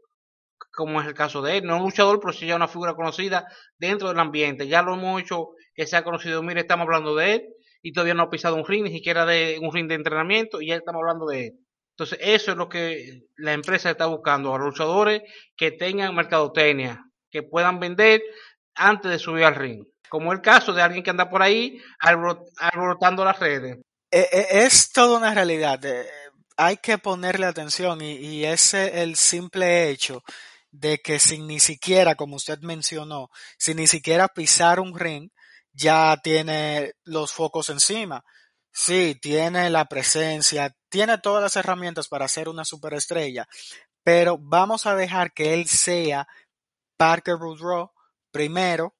como 0.72 1.02
es 1.02 1.06
el 1.06 1.12
caso 1.12 1.42
de 1.42 1.58
él, 1.58 1.64
no 1.66 1.76
un 1.76 1.82
luchador, 1.82 2.20
pero 2.20 2.32
sí 2.32 2.46
ya 2.46 2.56
una 2.56 2.68
figura 2.68 2.94
conocida 2.94 3.46
dentro 3.78 4.08
del 4.08 4.18
ambiente, 4.18 4.66
ya 4.66 4.80
lo 4.80 4.94
hemos 4.94 5.20
hecho 5.20 5.48
que 5.74 5.86
sea 5.86 6.02
conocido, 6.02 6.42
mire, 6.42 6.62
estamos 6.62 6.84
hablando 6.84 7.14
de 7.14 7.34
él, 7.34 7.42
y 7.82 7.92
todavía 7.92 8.14
no 8.14 8.22
ha 8.22 8.30
pisado 8.30 8.56
un 8.56 8.66
ring, 8.66 8.84
ni 8.84 8.92
siquiera 8.92 9.26
de 9.26 9.58
un 9.60 9.74
ring 9.74 9.88
de 9.88 9.96
entrenamiento, 9.96 10.62
y 10.62 10.68
ya 10.68 10.76
estamos 10.76 11.00
hablando 11.02 11.26
de 11.26 11.48
él. 11.48 11.52
Entonces, 11.98 12.18
eso 12.22 12.52
es 12.52 12.56
lo 12.56 12.70
que 12.70 13.24
la 13.36 13.52
empresa 13.52 13.90
está 13.90 14.06
buscando, 14.06 14.54
a 14.54 14.58
los 14.58 14.68
luchadores 14.68 15.22
que 15.54 15.70
tengan 15.70 16.14
mercadotecnia, 16.14 17.04
que 17.30 17.42
puedan 17.42 17.78
vender 17.78 18.22
antes 18.74 19.10
de 19.10 19.18
subir 19.18 19.44
al 19.44 19.56
ring. 19.56 19.84
Como 20.14 20.32
el 20.32 20.40
caso 20.40 20.72
de 20.72 20.80
alguien 20.80 21.02
que 21.02 21.10
anda 21.10 21.28
por 21.28 21.42
ahí 21.42 21.82
alborotando 21.98 23.24
las 23.24 23.36
redes. 23.40 23.78
E, 24.12 24.28
e, 24.30 24.64
es 24.64 24.92
toda 24.92 25.18
una 25.18 25.34
realidad. 25.34 25.84
Eh, 25.84 26.06
hay 26.56 26.76
que 26.76 26.98
ponerle 26.98 27.46
atención 27.46 28.00
y, 28.00 28.12
y 28.12 28.44
ese 28.44 29.02
el 29.02 29.16
simple 29.16 29.90
hecho 29.90 30.22
de 30.70 30.98
que 30.98 31.18
sin 31.18 31.48
ni 31.48 31.58
siquiera, 31.58 32.14
como 32.14 32.36
usted 32.36 32.60
mencionó, 32.60 33.28
sin 33.58 33.78
ni 33.78 33.88
siquiera 33.88 34.28
pisar 34.28 34.78
un 34.78 34.96
ring, 34.96 35.30
ya 35.72 36.16
tiene 36.22 36.92
los 37.02 37.32
focos 37.32 37.68
encima. 37.70 38.24
Sí, 38.70 39.18
tiene 39.20 39.68
la 39.68 39.86
presencia, 39.86 40.76
tiene 40.88 41.18
todas 41.18 41.42
las 41.42 41.56
herramientas 41.56 42.06
para 42.06 42.28
ser 42.28 42.48
una 42.48 42.64
superestrella, 42.64 43.48
pero 44.04 44.38
vamos 44.38 44.86
a 44.86 44.94
dejar 44.94 45.32
que 45.32 45.54
él 45.54 45.66
sea 45.66 46.28
Parker 46.96 47.34
Woodrow 47.34 47.90
primero 48.30 48.94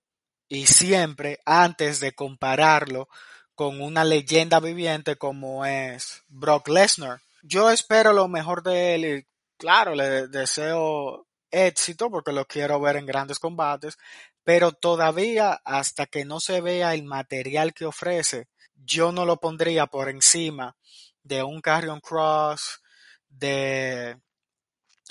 y 0.54 0.66
siempre 0.66 1.40
antes 1.44 2.00
de 2.00 2.12
compararlo 2.12 3.08
con 3.54 3.80
una 3.80 4.04
leyenda 4.04 4.60
viviente 4.60 5.16
como 5.16 5.64
es 5.64 6.22
Brock 6.28 6.68
Lesnar. 6.68 7.20
Yo 7.42 7.70
espero 7.70 8.12
lo 8.12 8.28
mejor 8.28 8.62
de 8.62 8.94
él 8.94 9.04
y 9.04 9.26
claro, 9.58 9.94
le 9.94 10.28
deseo 10.28 11.26
éxito 11.50 12.10
porque 12.10 12.32
lo 12.32 12.46
quiero 12.46 12.80
ver 12.80 12.96
en 12.96 13.06
grandes 13.06 13.38
combates, 13.38 13.98
pero 14.44 14.72
todavía 14.72 15.60
hasta 15.64 16.06
que 16.06 16.24
no 16.24 16.40
se 16.40 16.60
vea 16.60 16.94
el 16.94 17.04
material 17.04 17.74
que 17.74 17.86
ofrece, 17.86 18.48
yo 18.74 19.12
no 19.12 19.24
lo 19.24 19.38
pondría 19.38 19.86
por 19.86 20.08
encima 20.08 20.76
de 21.22 21.42
un 21.42 21.60
Carrion 21.60 22.00
Cross, 22.00 22.80
de 23.28 24.16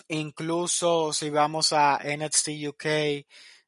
incluso 0.07 1.13
si 1.13 1.29
vamos 1.29 1.73
a 1.73 1.99
NXT 2.03 2.49
UK, 2.67 2.85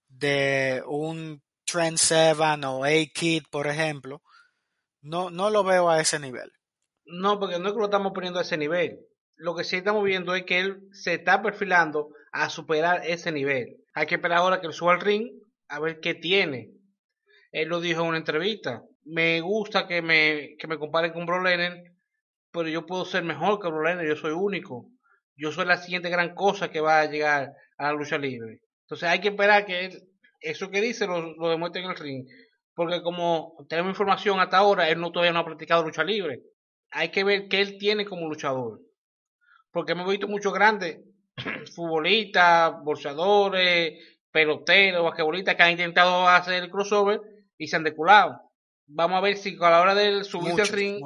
de 0.08 0.84
un 0.86 1.42
Trent 1.66 1.98
Seven 1.98 2.64
o 2.64 2.84
A-Kid, 2.84 3.44
por 3.50 3.68
ejemplo, 3.68 4.22
no, 5.02 5.30
no 5.30 5.50
lo 5.50 5.64
veo 5.64 5.90
a 5.90 6.00
ese 6.00 6.20
nivel. 6.20 6.52
No, 7.06 7.40
porque 7.40 7.60
no 7.60 7.68
es 7.68 7.74
que 7.74 7.80
lo 7.80 7.86
estamos 7.86 8.14
poniendo 8.14 8.40
a 8.40 8.44
ese 8.44 8.58
nivel. 8.58 9.00
Lo 9.36 9.56
que 9.56 9.64
sí 9.64 9.76
estamos 9.76 10.04
viendo 10.04 10.34
es 10.34 10.44
que 10.44 10.60
él 10.60 10.80
se 10.92 11.16
está 11.16 11.42
perfilando 11.42 12.10
a 12.32 12.50
superar 12.50 13.02
ese 13.06 13.32
nivel. 13.32 13.78
Hay 13.94 14.08
que 14.08 14.16
esperar 14.16 14.40
ahora 14.40 14.62
que 14.62 14.72
suba 14.72 14.94
al 14.94 15.02
ring 15.02 15.30
a 15.68 15.80
ver 15.80 16.00
qué 16.00 16.16
tiene. 16.16 16.72
Él 17.52 17.70
lo 17.70 17.80
dijo 17.80 18.02
en 18.02 18.08
una 18.10 18.18
entrevista. 18.18 18.82
Me 19.04 19.42
gusta 19.42 19.88
que 19.88 20.02
me, 20.02 20.56
que 20.58 20.68
me 20.68 20.80
comparen 20.80 21.14
con 21.14 21.26
Bro 21.26 21.44
Lennon, 21.44 21.84
pero 22.52 22.68
yo 22.68 22.86
puedo 22.86 23.06
ser 23.06 23.24
mejor 23.24 23.60
que 23.60 23.68
Bro 23.68 23.84
Lennon, 23.84 24.08
yo 24.08 24.16
soy 24.16 24.32
único. 24.32 24.90
Yo 25.36 25.52
soy 25.52 25.66
la 25.66 25.78
siguiente 25.78 26.10
gran 26.10 26.34
cosa 26.34 26.70
que 26.70 26.82
va 26.82 27.02
a 27.02 27.06
llegar 27.06 27.54
a 27.78 27.88
la 27.88 27.94
lucha 27.94 28.18
libre. 28.18 28.62
Entonces 28.86 29.10
hay 29.10 29.20
que 29.20 29.30
esperar 29.30 29.66
que 29.66 29.86
él, 29.86 30.04
eso 30.42 30.70
que 30.70 30.82
dice 30.82 31.08
lo, 31.08 31.36
lo 31.36 31.50
demuestre 31.50 31.84
en 31.84 31.90
el 31.90 31.98
ring. 31.98 32.28
Porque 32.74 33.02
como 33.02 33.56
tenemos 33.70 33.92
información 33.92 34.40
hasta 34.40 34.58
ahora, 34.58 34.90
él 34.90 35.00
no 35.00 35.12
todavía 35.12 35.32
no 35.32 35.40
ha 35.40 35.46
practicado 35.46 35.84
lucha 35.84 36.04
libre. 36.04 36.42
Hay 36.92 37.10
que 37.10 37.24
ver 37.24 37.48
qué 37.48 37.62
él 37.62 37.78
tiene 37.78 38.06
como 38.06 38.28
luchador. 38.28 38.82
Porque 39.72 39.94
hemos 39.94 40.10
visto 40.10 40.28
muchos 40.28 40.54
grandes 40.54 41.00
futbolistas, 41.76 42.74
bolsadores, 42.84 43.94
peloteros, 44.32 45.04
basquetbolistas 45.04 45.56
que 45.56 45.64
han 45.64 45.72
intentado 45.72 46.28
hacer 46.28 46.62
el 46.62 46.70
crossover 46.70 47.22
y 47.58 47.68
se 47.68 47.78
han 47.78 47.84
deculado. 47.84 48.42
Vamos 48.88 49.18
a 49.18 49.22
ver 49.22 49.38
si 49.38 49.58
a 49.60 49.70
la 49.70 49.82
hora 49.82 49.96
de 49.96 50.24
subirse 50.26 50.62
al 50.62 50.68
ring, 50.68 51.06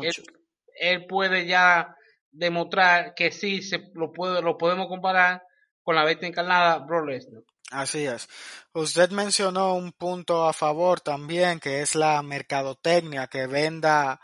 él, 0.75 1.05
puede 1.05 1.45
ya 1.45 1.95
demostrar 2.31 3.13
que 3.13 3.31
sí 3.31 3.61
se 3.61 3.91
lo 3.93 4.11
puede, 4.11 4.41
lo 4.41 4.57
podemos 4.57 4.87
comparar 4.87 5.43
con 5.83 5.95
la 5.95 6.03
bestia 6.03 6.27
encarnada 6.27 6.79
Bro 6.79 7.05
Lesnar. 7.05 7.43
Así 7.71 8.05
es. 8.05 8.27
Usted 8.73 9.11
mencionó 9.11 9.75
un 9.75 9.91
punto 9.91 10.45
a 10.47 10.53
favor 10.53 11.01
también, 11.01 11.59
que 11.59 11.81
es 11.81 11.93
la 11.95 12.21
mercadotecnia, 12.23 13.27
que 13.27 13.45
venda 13.45 14.19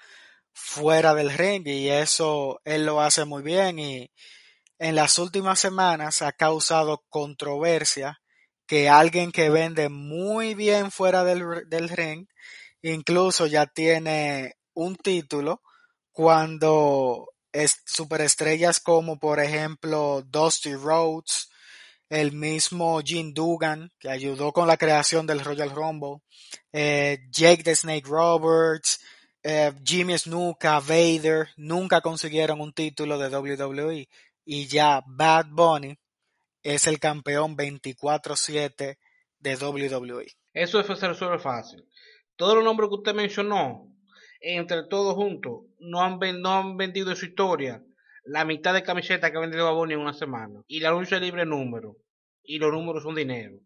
fuera 0.53 1.13
del 1.13 1.31
ring 1.31 1.67
y 1.67 1.89
eso 1.89 2.61
él 2.65 2.85
lo 2.85 3.01
hace 3.01 3.25
muy 3.25 3.43
bien 3.43 3.77
y 3.77 4.11
en 4.79 4.95
las 4.95 5.19
últimas 5.19 5.59
semanas 5.59 6.21
ha 6.21 6.31
causado 6.33 7.05
controversia 7.09 8.21
que 8.67 8.89
alguien 8.89 9.31
que 9.31 9.49
vende 9.49 9.89
muy 9.89 10.55
bien 10.55 10.91
fuera 10.91 11.23
del, 11.23 11.69
del 11.69 11.89
ring, 11.89 12.27
incluso 12.81 13.47
ya 13.47 13.67
tiene 13.67 14.55
un 14.73 14.95
título, 14.95 15.61
cuando 16.11 17.31
es, 17.51 17.81
superestrellas 17.85 18.79
como 18.79 19.19
por 19.19 19.39
ejemplo 19.39 20.23
Dusty 20.23 20.75
Rhodes, 20.75 21.49
el 22.09 22.31
mismo 22.31 23.01
Jim 23.03 23.33
Dugan, 23.33 23.91
que 23.99 24.09
ayudó 24.09 24.51
con 24.51 24.67
la 24.67 24.77
creación 24.77 25.25
del 25.25 25.43
Royal 25.43 25.71
Rumble, 25.71 26.21
eh, 26.71 27.19
Jake 27.31 27.63
the 27.63 27.75
Snake 27.75 28.07
Roberts, 28.07 28.99
eh, 29.43 29.71
Jimmy 29.83 30.17
Snuka, 30.17 30.79
Vader, 30.79 31.49
nunca 31.57 32.01
consiguieron 32.01 32.61
un 32.61 32.73
título 32.73 33.17
de 33.17 33.29
WWE. 33.29 34.09
Y 34.43 34.67
ya 34.67 35.03
Bad 35.05 35.47
Bunny 35.51 35.97
es 36.63 36.87
el 36.87 36.99
campeón 36.99 37.55
24-7 37.55 38.97
de 39.39 39.55
WWE. 39.55 40.25
Eso 40.53 40.79
es 40.79 40.99
ser 40.99 41.15
súper 41.15 41.39
fácil. 41.39 41.87
Todos 42.35 42.55
los 42.55 42.63
nombres 42.63 42.89
que 42.89 42.95
usted 42.95 43.13
mencionó, 43.13 43.87
entre 44.41 44.87
todos 44.87 45.13
juntos, 45.15 45.65
no 45.79 46.01
han, 46.01 46.17
vendido 46.77 47.11
en 47.11 47.15
su 47.15 47.25
historia 47.27 47.83
la 48.25 48.43
mitad 48.43 48.73
de 48.73 48.83
camisetas 48.83 49.31
que 49.31 49.37
vendido 49.37 49.65
Baboni 49.65 49.93
en 49.93 49.99
una 49.99 50.13
semana. 50.13 50.61
Y 50.67 50.79
la 50.79 50.91
lucha 50.91 51.19
libre 51.19 51.45
número. 51.45 51.95
Y 52.43 52.59
los 52.59 52.71
números 52.71 53.03
son 53.03 53.15
dinero. 53.15 53.57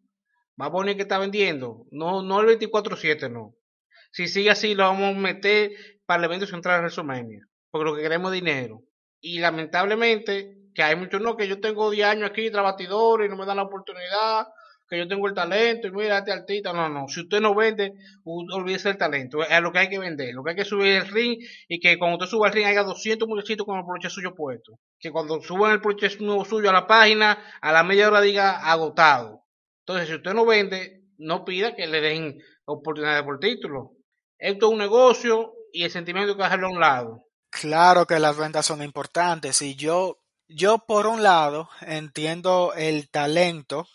Baboni 0.56 0.96
que 0.96 1.04
está 1.04 1.18
vendiendo, 1.18 1.86
no, 1.92 2.22
no 2.22 2.42
el 2.42 2.60
24-7, 2.60 3.32
no. 3.32 3.56
Si 4.12 4.28
sigue 4.28 4.50
así, 4.50 4.75
lo 4.75 4.84
vamos 4.84 5.16
a 5.16 5.20
meter 5.20 5.72
para 6.06 6.20
el 6.20 6.25
evento 6.25 6.46
central 6.46 6.78
de 6.78 6.82
WrestleMania. 6.82 7.46
Porque 7.72 7.86
lo 7.86 7.96
que 7.96 8.01
queremos 8.01 8.34
es 8.34 8.42
dinero. 8.42 8.82
Y 9.22 9.39
lamentablemente, 9.39 10.58
que 10.74 10.84
hay 10.84 10.96
muchos 10.96 11.22
no, 11.22 11.38
que 11.38 11.48
yo 11.48 11.60
tengo 11.60 11.89
10 11.89 12.08
años 12.08 12.30
aquí 12.30 12.50
tras 12.51 12.63
batidores 12.63 13.28
y 13.28 13.30
no 13.30 13.38
me 13.38 13.46
dan 13.46 13.58
la 13.58 13.63
oportunidad, 13.63 14.48
que 14.89 14.98
yo 14.98 15.08
tengo 15.08 15.27
el 15.27 15.36
talento 15.36 15.88
y 15.88 15.91
mira 15.91 16.17
este 16.17 16.31
artista, 16.31 16.74
no, 16.74 16.89
no, 16.89 17.08
si 17.08 17.22
usted 17.22 17.39
no 17.39 17.53
vende, 17.53 17.93
olvídese 18.24 18.89
el 18.89 18.98
talento, 18.98 19.43
es 19.43 19.62
lo 19.62 19.72
que 19.72 19.79
hay 19.79 19.89
que 19.89 20.00
vender, 20.00 20.34
lo 20.34 20.43
que 20.43 20.51
hay 20.51 20.55
que 20.55 20.65
subir 20.65 20.88
el 20.88 21.08
ring 21.08 21.38
y 21.67 21.79
que 21.79 22.00
cuando 22.00 22.17
usted 22.17 22.29
suba 22.29 22.48
el 22.48 22.53
ring 22.53 22.65
haya 22.65 22.84
200 22.84 23.27
muchachitos 23.27 23.65
con 23.65 23.77
el 23.77 23.86
broche 23.86 24.10
suyo 24.10 24.34
puesto, 24.34 24.79
que 25.00 25.12
cuando 25.12 25.41
suban 25.41 25.74
el 25.74 25.77
broche 25.77 26.10
nuevo 26.19 26.43
suyo 26.43 26.72
a 26.72 26.74
la 26.74 26.88
página, 26.88 27.38
a 27.62 27.72
la 27.72 27.84
media 27.84 28.08
hora 28.08 28.22
diga 28.22 28.58
agotado. 28.72 29.43
Entonces, 29.81 30.10
si 30.10 30.15
usted 30.15 30.34
no 30.34 30.46
vende, 30.46 31.03
no 31.17 31.46
pida 31.46 31.75
que 31.75 31.88
le 31.88 32.01
den 32.01 32.39
oportunidades 32.65 33.24
por 33.24 33.39
título. 33.39 33.91
Esto 34.38 34.67
es 34.67 34.72
un 34.72 34.79
negocio 34.79 35.53
y 35.72 35.84
el 35.84 35.91
sentimiento 35.91 36.31
hay 36.31 36.38
que 36.38 36.43
dejarlo 36.43 36.67
a 36.67 36.72
un 36.72 36.79
lado. 36.79 37.25
Claro 37.51 38.05
que 38.05 38.19
las 38.19 38.38
ventas 38.38 38.65
son 38.65 38.81
importantes 38.81 39.62
y 39.62 39.75
yo, 39.75 40.19
yo 40.48 40.79
por 40.79 41.08
un 41.08 41.24
lado 41.24 41.69
entiendo 41.81 42.74
el 42.75 43.10
talento 43.10 43.88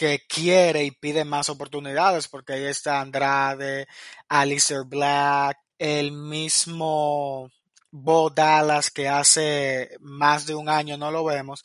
que 0.00 0.20
quiere 0.26 0.82
y 0.82 0.92
pide 0.92 1.26
más 1.26 1.50
oportunidades 1.50 2.26
porque 2.26 2.54
ahí 2.54 2.64
está 2.64 3.02
Andrade, 3.02 3.86
Alistair 4.30 4.84
Black, 4.86 5.58
el 5.78 6.10
mismo 6.12 7.50
Bo 7.90 8.30
Dallas 8.30 8.90
que 8.90 9.10
hace 9.10 9.90
más 10.00 10.46
de 10.46 10.54
un 10.54 10.70
año 10.70 10.96
no 10.96 11.10
lo 11.10 11.22
vemos, 11.22 11.62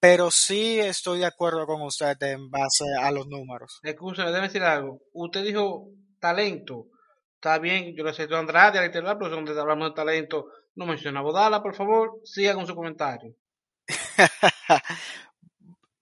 pero 0.00 0.32
sí 0.32 0.80
estoy 0.80 1.20
de 1.20 1.26
acuerdo 1.26 1.64
con 1.64 1.80
usted 1.82 2.20
en 2.24 2.50
base 2.50 2.86
a 3.00 3.12
los 3.12 3.28
números. 3.28 3.78
Escúchame, 3.84 4.30
déjeme 4.30 4.48
decir 4.48 4.64
algo. 4.64 5.02
Usted 5.12 5.44
dijo 5.44 5.86
talento. 6.18 6.88
Está 7.36 7.60
bien, 7.60 7.94
yo 7.94 8.02
le 8.02 8.10
acepto 8.10 8.34
a 8.34 8.40
Andrade, 8.40 8.80
a 8.80 8.90
pero 8.90 9.30
donde 9.30 9.60
hablamos 9.60 9.90
de 9.90 9.94
talento, 9.94 10.46
no 10.74 10.86
menciona 10.86 11.22
Bodala, 11.22 11.62
por 11.62 11.76
favor, 11.76 12.20
siga 12.24 12.54
con 12.54 12.66
su 12.66 12.74
comentario. 12.74 13.36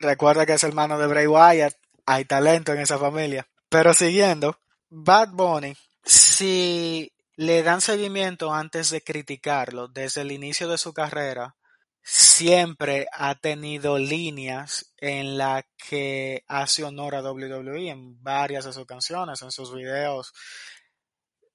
Recuerda 0.05 0.45
que 0.45 0.53
es 0.53 0.63
hermano 0.65 0.99
de 0.99 1.07
Bray 1.07 1.27
Wyatt, 1.27 1.75
hay 2.05 2.27
talento 2.27 2.75
en 2.75 2.81
esa 2.81 2.99
familia. 2.99 3.49
Pero 3.71 3.95
siguiendo, 3.95 4.61
Bad 4.91 5.31
Bunny, 5.31 5.75
si 6.05 7.11
le 7.37 7.63
dan 7.63 7.81
seguimiento 7.81 8.53
antes 8.53 8.91
de 8.91 9.01
criticarlo 9.01 9.89
desde 9.89 10.21
el 10.21 10.31
inicio 10.31 10.69
de 10.69 10.77
su 10.77 10.93
carrera, 10.93 11.57
siempre 12.03 13.07
ha 13.13 13.35
tenido 13.37 13.99
líneas 13.99 14.93
en 14.99 15.39
la 15.39 15.65
que 15.89 16.45
hace 16.49 16.85
honor 16.85 17.15
a 17.15 17.23
WWE 17.23 17.89
en 17.89 18.23
varias 18.23 18.67
de 18.67 18.75
sus 18.75 18.85
canciones, 18.85 19.41
en 19.41 19.51
sus 19.51 19.75
videos. 19.75 20.35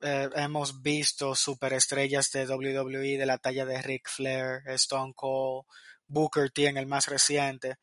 Eh, 0.02 0.28
hemos 0.34 0.82
visto 0.82 1.36
superestrellas 1.36 2.32
de 2.32 2.48
WWE 2.48 3.20
de 3.20 3.26
la 3.28 3.38
talla 3.38 3.66
de 3.66 3.80
Ric 3.80 4.10
Flair, 4.10 4.64
Stone 4.66 5.14
Cold, 5.16 5.66
Booker 6.08 6.50
T 6.50 6.66
en 6.66 6.78
el 6.78 6.88
más 6.88 7.06
reciente. 7.06 7.78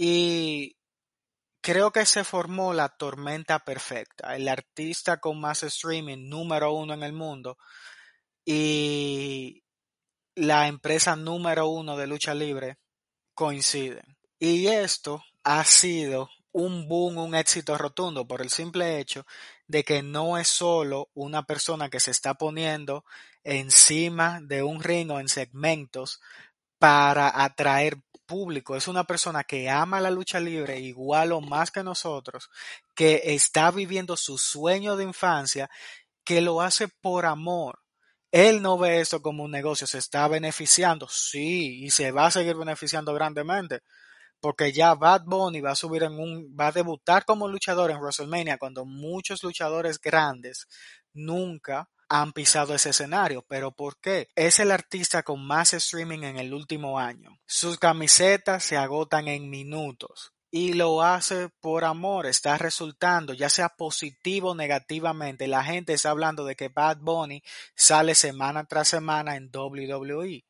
Y 0.00 0.76
creo 1.60 1.90
que 1.90 2.06
se 2.06 2.22
formó 2.22 2.72
la 2.72 2.88
tormenta 2.88 3.58
perfecta, 3.58 4.36
el 4.36 4.46
artista 4.48 5.18
con 5.18 5.40
más 5.40 5.64
streaming 5.64 6.28
número 6.28 6.72
uno 6.72 6.94
en 6.94 7.02
el 7.02 7.12
mundo 7.12 7.58
y 8.44 9.64
la 10.36 10.68
empresa 10.68 11.16
número 11.16 11.66
uno 11.66 11.96
de 11.96 12.06
lucha 12.06 12.32
libre 12.32 12.78
coinciden. 13.34 14.16
Y 14.38 14.68
esto 14.68 15.24
ha 15.42 15.64
sido 15.64 16.30
un 16.52 16.86
boom, 16.88 17.18
un 17.18 17.34
éxito 17.34 17.76
rotundo 17.76 18.26
por 18.26 18.40
el 18.40 18.50
simple 18.50 19.00
hecho 19.00 19.26
de 19.66 19.82
que 19.82 20.02
no 20.02 20.38
es 20.38 20.46
solo 20.46 21.10
una 21.12 21.42
persona 21.42 21.90
que 21.90 21.98
se 21.98 22.12
está 22.12 22.34
poniendo 22.34 23.04
encima 23.42 24.40
de 24.42 24.62
un 24.62 24.80
ring 24.80 25.10
en 25.10 25.28
segmentos 25.28 26.20
para 26.78 27.44
atraer 27.44 27.98
público, 28.26 28.76
es 28.76 28.86
una 28.86 29.04
persona 29.04 29.42
que 29.42 29.70
ama 29.70 30.00
la 30.00 30.10
lucha 30.10 30.38
libre 30.38 30.78
igual 30.78 31.32
o 31.32 31.40
más 31.40 31.70
que 31.70 31.82
nosotros, 31.82 32.50
que 32.94 33.22
está 33.24 33.70
viviendo 33.70 34.16
su 34.16 34.38
sueño 34.38 34.96
de 34.96 35.04
infancia, 35.04 35.70
que 36.24 36.42
lo 36.42 36.60
hace 36.60 36.88
por 36.88 37.24
amor. 37.26 37.80
Él 38.30 38.60
no 38.60 38.76
ve 38.76 39.00
esto 39.00 39.22
como 39.22 39.44
un 39.44 39.50
negocio, 39.50 39.86
se 39.86 39.98
está 39.98 40.28
beneficiando, 40.28 41.08
sí, 41.08 41.82
y 41.84 41.90
se 41.90 42.12
va 42.12 42.26
a 42.26 42.30
seguir 42.30 42.54
beneficiando 42.54 43.14
grandemente, 43.14 43.80
porque 44.40 44.72
ya 44.72 44.94
Bad 44.94 45.22
Bunny 45.24 45.62
va 45.62 45.72
a 45.72 45.74
subir 45.74 46.02
en 46.02 46.12
un, 46.12 46.54
va 46.58 46.68
a 46.68 46.72
debutar 46.72 47.24
como 47.24 47.48
luchador 47.48 47.90
en 47.90 47.98
WrestleMania 47.98 48.58
cuando 48.58 48.84
muchos 48.84 49.42
luchadores 49.42 49.98
grandes 49.98 50.68
nunca 51.14 51.88
han 52.08 52.32
pisado 52.32 52.74
ese 52.74 52.90
escenario. 52.90 53.44
¿Pero 53.48 53.72
por 53.72 53.98
qué? 54.00 54.28
Es 54.34 54.60
el 54.60 54.70
artista 54.70 55.22
con 55.22 55.46
más 55.46 55.74
streaming 55.74 56.24
en 56.24 56.38
el 56.38 56.54
último 56.54 56.98
año. 56.98 57.38
Sus 57.46 57.78
camisetas 57.78 58.64
se 58.64 58.76
agotan 58.76 59.28
en 59.28 59.50
minutos 59.50 60.32
y 60.50 60.72
lo 60.72 61.02
hace 61.02 61.50
por 61.60 61.84
amor, 61.84 62.26
está 62.26 62.56
resultando, 62.56 63.34
ya 63.34 63.50
sea 63.50 63.68
positivo 63.70 64.50
o 64.50 64.54
negativamente. 64.54 65.46
La 65.46 65.62
gente 65.62 65.92
está 65.92 66.10
hablando 66.10 66.44
de 66.44 66.56
que 66.56 66.68
Bad 66.68 66.98
Bunny 67.00 67.42
sale 67.74 68.14
semana 68.14 68.64
tras 68.64 68.88
semana 68.88 69.36
en 69.36 69.50
WWE. 69.52 70.44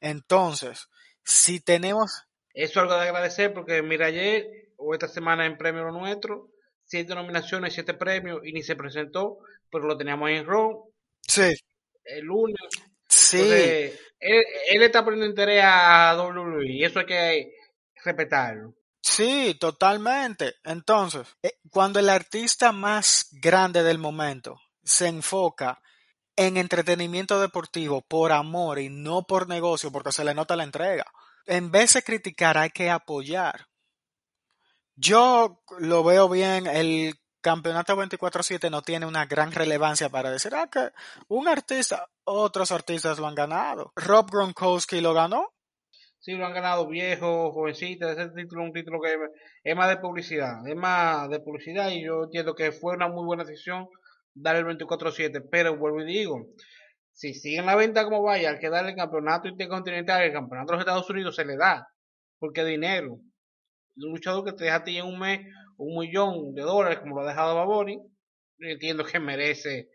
Entonces, 0.00 0.88
si 1.24 1.60
tenemos... 1.60 2.24
Eso 2.52 2.72
es 2.72 2.76
algo 2.76 2.94
de 2.94 3.08
agradecer 3.08 3.54
porque 3.54 3.82
mira 3.82 4.06
ayer 4.06 4.46
o 4.76 4.92
esta 4.92 5.08
semana 5.08 5.46
en 5.46 5.56
premio 5.56 5.90
nuestro, 5.90 6.50
siete 6.84 7.14
nominaciones, 7.14 7.72
siete 7.72 7.94
premios 7.94 8.40
y 8.44 8.52
ni 8.52 8.62
se 8.62 8.76
presentó, 8.76 9.38
pero 9.70 9.86
lo 9.86 9.96
teníamos 9.96 10.30
en 10.30 10.46
Raw 10.46 10.87
Sí. 11.28 11.52
El 12.04 12.24
lunes. 12.24 12.56
Sí. 13.08 13.38
él, 13.40 14.82
está 14.82 15.04
poniendo 15.04 15.26
interés 15.26 15.62
a 15.64 16.16
WWE 16.16 16.66
y 16.66 16.84
eso 16.84 17.00
hay 17.00 17.06
que 17.06 17.52
respetarlo. 18.04 18.74
Sí, 19.00 19.56
totalmente. 19.60 20.54
Entonces, 20.64 21.26
eh, 21.42 21.52
cuando 21.70 22.00
el 22.00 22.08
artista 22.08 22.72
más 22.72 23.28
grande 23.40 23.82
del 23.82 23.98
momento 23.98 24.58
se 24.82 25.06
enfoca 25.06 25.80
en 26.36 26.56
entretenimiento 26.56 27.40
deportivo 27.40 28.00
por 28.02 28.32
amor 28.32 28.78
y 28.78 28.88
no 28.88 29.22
por 29.22 29.48
negocio, 29.48 29.90
porque 29.90 30.12
se 30.12 30.24
le 30.24 30.34
nota 30.34 30.56
la 30.56 30.64
entrega, 30.64 31.04
en 31.46 31.70
vez 31.70 31.94
de 31.94 32.02
criticar 32.02 32.58
hay 32.58 32.70
que 32.70 32.90
apoyar. 32.90 33.66
Yo 34.94 35.62
lo 35.78 36.04
veo 36.04 36.28
bien, 36.28 36.66
el 36.66 37.14
campeonato 37.40 37.96
24-7 37.96 38.70
no 38.70 38.82
tiene 38.82 39.06
una 39.06 39.26
gran 39.26 39.52
relevancia 39.52 40.08
para 40.08 40.30
decir, 40.30 40.54
ah, 40.54 40.68
que 40.70 40.90
un 41.28 41.48
artista, 41.48 42.08
otros 42.24 42.72
artistas 42.72 43.18
lo 43.18 43.26
han 43.26 43.34
ganado. 43.34 43.92
Rob 43.96 44.30
Gronkowski 44.30 45.00
lo 45.00 45.14
ganó. 45.14 45.52
Sí, 46.20 46.32
lo 46.32 46.46
han 46.46 46.54
ganado 46.54 46.88
viejos, 46.88 47.52
jovencitas, 47.54 48.18
ese 48.18 48.30
título 48.34 48.64
un 48.64 48.72
título 48.72 49.00
que 49.00 49.14
es 49.62 49.76
más 49.76 49.88
de 49.88 49.98
publicidad, 49.98 50.66
es 50.66 50.76
más 50.76 51.28
de 51.30 51.40
publicidad 51.40 51.90
y 51.90 52.04
yo 52.04 52.24
entiendo 52.24 52.54
que 52.54 52.72
fue 52.72 52.96
una 52.96 53.08
muy 53.08 53.24
buena 53.24 53.44
decisión 53.44 53.86
dar 54.34 54.56
el 54.56 54.64
24-7, 54.64 55.48
pero 55.50 55.76
vuelvo 55.76 56.02
y 56.02 56.06
digo, 56.06 56.46
si 57.12 57.34
siguen 57.34 57.66
la 57.66 57.76
venta 57.76 58.04
como 58.04 58.22
vaya, 58.22 58.50
al 58.50 58.58
que 58.58 58.68
darle 58.68 58.90
el 58.90 58.96
campeonato 58.96 59.48
intercontinental, 59.48 60.22
el 60.22 60.32
campeonato 60.32 60.72
de 60.72 60.76
los 60.76 60.82
Estados 60.82 61.10
Unidos 61.10 61.36
se 61.36 61.44
le 61.44 61.56
da, 61.56 61.88
porque 62.38 62.64
dinero. 62.64 63.14
Un 63.96 64.12
luchador 64.12 64.44
que 64.44 64.52
te 64.52 64.64
deja 64.64 64.76
a 64.76 64.84
ti 64.84 64.98
en 64.98 65.06
un 65.06 65.18
mes 65.18 65.40
un 65.78 65.98
millón 65.98 66.54
de 66.54 66.62
dólares 66.62 66.98
como 67.00 67.16
lo 67.16 67.22
ha 67.22 67.28
dejado 67.28 67.54
Baboni, 67.56 67.98
entiendo 68.58 69.04
que 69.04 69.18
merece 69.18 69.88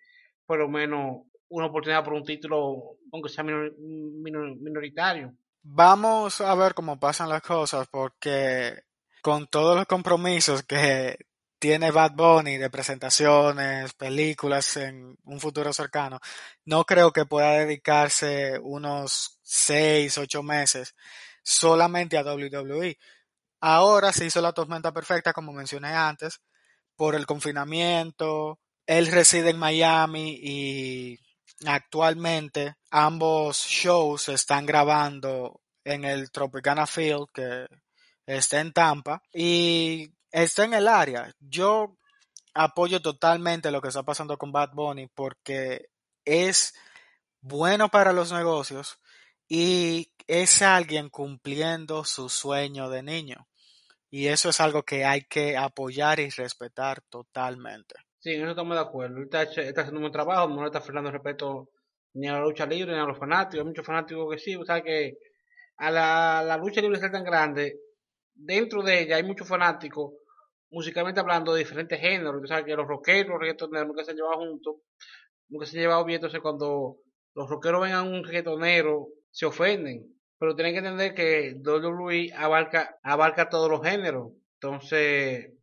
por 0.45 0.59
lo 0.59 0.67
menos 0.67 1.23
una 1.49 1.67
oportunidad 1.67 2.03
por 2.03 2.13
un 2.13 2.23
título, 2.23 2.97
aunque 3.11 3.29
sea 3.29 3.43
minoritario. 3.43 5.33
Vamos 5.61 6.41
a 6.41 6.55
ver 6.55 6.73
cómo 6.73 6.99
pasan 6.99 7.29
las 7.29 7.41
cosas, 7.41 7.87
porque 7.87 8.83
con 9.21 9.47
todos 9.47 9.75
los 9.77 9.85
compromisos 9.85 10.63
que 10.63 11.17
tiene 11.59 11.91
Bad 11.91 12.11
Bunny 12.15 12.57
de 12.57 12.69
presentaciones, 12.69 13.93
películas 13.93 14.75
en 14.75 15.17
un 15.23 15.39
futuro 15.39 15.71
cercano, 15.71 16.19
no 16.65 16.83
creo 16.83 17.13
que 17.13 17.25
pueda 17.25 17.59
dedicarse 17.59 18.59
unos 18.59 19.39
6, 19.43 20.17
8 20.17 20.43
meses 20.43 20.95
solamente 21.41 22.17
a 22.17 22.23
WWE. 22.23 22.97
Ahora 23.65 24.11
se 24.11 24.25
hizo 24.25 24.41
la 24.41 24.51
tormenta 24.51 24.91
perfecta, 24.91 25.31
como 25.31 25.53
mencioné 25.53 25.87
antes, 25.93 26.41
por 26.97 27.15
el 27.15 27.25
confinamiento. 27.25 28.59
Él 28.85 29.07
reside 29.07 29.51
en 29.51 29.57
Miami 29.57 30.37
y 30.43 31.17
actualmente 31.65 32.75
ambos 32.91 33.65
shows 33.65 34.23
se 34.23 34.33
están 34.33 34.65
grabando 34.65 35.61
en 35.85 36.03
el 36.03 36.29
Tropicana 36.29 36.85
Field, 36.85 37.27
que 37.33 37.67
está 38.25 38.59
en 38.59 38.73
Tampa, 38.73 39.23
y 39.31 40.11
está 40.29 40.65
en 40.65 40.73
el 40.73 40.89
área. 40.89 41.33
Yo 41.39 41.95
apoyo 42.53 43.01
totalmente 43.01 43.71
lo 43.71 43.81
que 43.81 43.87
está 43.87 44.03
pasando 44.03 44.37
con 44.37 44.51
Bad 44.51 44.71
Bunny 44.73 45.07
porque 45.07 45.87
es 46.25 46.73
bueno 47.39 47.87
para 47.87 48.11
los 48.11 48.33
negocios 48.33 48.99
y 49.47 50.11
es 50.27 50.61
alguien 50.61 51.09
cumpliendo 51.09 52.03
su 52.03 52.27
sueño 52.27 52.89
de 52.89 53.03
niño. 53.03 53.47
Y 54.15 54.27
eso 54.27 54.49
es 54.49 54.61
algo 54.61 54.83
que 54.83 55.05
hay 55.05 55.21
que 55.21 55.57
apoyar 55.57 56.19
y 56.19 56.29
respetar 56.29 57.01
totalmente. 57.09 57.95
Sí, 58.19 58.33
en 58.33 58.41
eso 58.41 58.51
estamos 58.51 58.75
de 58.75 58.83
acuerdo. 58.83 59.17
Él 59.17 59.23
está, 59.23 59.41
haciendo 59.41 59.95
un 59.95 60.01
buen 60.01 60.11
trabajo, 60.11 60.47
no 60.49 60.61
le 60.61 60.67
está 60.67 60.81
faltando 60.81 61.09
respeto 61.09 61.71
ni 62.13 62.27
a 62.27 62.33
la 62.33 62.41
lucha 62.41 62.67
libre 62.67 62.93
ni 62.93 62.99
a 62.99 63.05
los 63.05 63.17
fanáticos. 63.17 63.61
Hay 63.61 63.65
muchos 63.65 63.83
fanáticos 63.83 64.31
que 64.31 64.37
sí, 64.37 64.55
o 64.55 64.63
sea 64.63 64.83
que 64.83 65.17
a 65.77 65.89
la, 65.89 66.57
lucha 66.57 66.79
libre 66.79 66.99
ser 66.99 67.11
tan 67.11 67.23
grande, 67.23 67.79
dentro 68.35 68.83
de 68.83 69.01
ella 69.01 69.15
hay 69.15 69.23
muchos 69.23 69.47
fanáticos, 69.47 70.13
musicalmente 70.69 71.19
hablando, 71.19 71.51
de 71.55 71.63
diferentes 71.63 71.99
géneros. 71.99 72.39
O 72.43 72.45
sea 72.45 72.63
que 72.63 72.75
los 72.75 72.87
rockeros, 72.87 73.31
los 73.31 73.39
reggaetoneros 73.39 73.87
nunca 73.87 74.03
se 74.03 74.11
han 74.11 74.17
llevado 74.17 74.37
juntos, 74.37 74.75
nunca 75.49 75.65
se 75.65 75.75
han 75.75 75.81
llevado 75.85 76.05
bien. 76.05 76.17
Entonces 76.17 76.39
cuando 76.39 76.97
los 77.33 77.49
rockeros 77.49 77.81
ven 77.81 77.93
a 77.93 78.03
un 78.03 78.23
reggaetonero, 78.23 79.07
se 79.31 79.47
ofenden 79.47 80.13
pero 80.43 80.55
tienen 80.55 80.73
que 80.73 80.79
entender 80.79 81.13
que 81.15 81.55
WWE 81.55 82.33
abarca, 82.35 82.99
abarca 83.01 83.47
todos 83.47 83.71
los 83.71 83.81
géneros. 83.81 84.33
Entonces, 84.55 85.53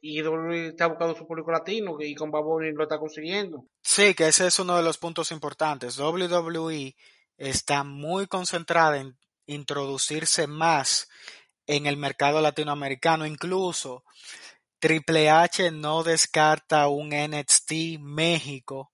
y 0.00 0.22
WWE 0.22 0.68
está 0.68 0.86
buscando 0.86 1.16
su 1.16 1.26
público 1.26 1.50
latino 1.50 1.96
y 1.98 2.14
con 2.14 2.30
Baboni 2.30 2.70
lo 2.70 2.84
está 2.84 3.00
consiguiendo. 3.00 3.66
Sí, 3.82 4.14
que 4.14 4.28
ese 4.28 4.46
es 4.46 4.60
uno 4.60 4.76
de 4.76 4.84
los 4.84 4.96
puntos 4.98 5.32
importantes. 5.32 5.98
WWE 5.98 6.94
está 7.36 7.82
muy 7.82 8.28
concentrada 8.28 8.98
en 8.98 9.18
introducirse 9.46 10.46
más 10.46 11.08
en 11.66 11.86
el 11.86 11.96
mercado 11.96 12.40
latinoamericano. 12.40 13.26
Incluso 13.26 14.04
Triple 14.78 15.30
H 15.30 15.72
no 15.72 16.04
descarta 16.04 16.86
un 16.86 17.08
NXT 17.08 17.98
México 17.98 18.92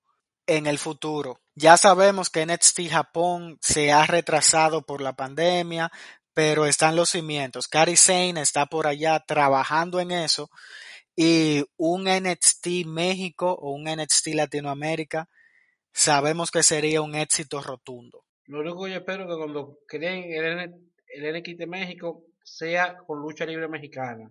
en 0.48 0.66
el 0.66 0.78
futuro. 0.78 1.40
Ya 1.54 1.76
sabemos 1.76 2.30
que 2.30 2.44
NXT 2.44 2.88
Japón 2.90 3.58
se 3.60 3.92
ha 3.92 4.06
retrasado 4.06 4.82
por 4.82 5.00
la 5.00 5.12
pandemia, 5.12 5.92
pero 6.34 6.66
están 6.66 6.96
los 6.96 7.10
cimientos. 7.10 7.68
Cari 7.68 7.96
Sane 7.96 8.40
está 8.40 8.66
por 8.66 8.86
allá 8.86 9.20
trabajando 9.20 10.00
en 10.00 10.10
eso 10.10 10.50
y 11.14 11.64
un 11.76 12.04
NXT 12.04 12.86
México 12.86 13.52
o 13.52 13.72
un 13.72 13.84
NXT 13.84 14.28
Latinoamérica 14.28 15.28
sabemos 15.92 16.50
que 16.50 16.62
sería 16.62 17.02
un 17.02 17.14
éxito 17.14 17.60
rotundo. 17.60 18.24
Lo 18.46 18.60
único 18.60 18.84
que 18.84 18.92
yo 18.92 18.98
espero 18.98 19.28
que 19.28 19.36
cuando 19.36 19.80
creen 19.86 20.32
el, 20.32 20.74
el 21.08 21.38
NXT 21.38 21.66
México 21.66 22.22
sea 22.42 22.96
con 23.06 23.20
lucha 23.20 23.44
libre 23.44 23.68
mexicana, 23.68 24.30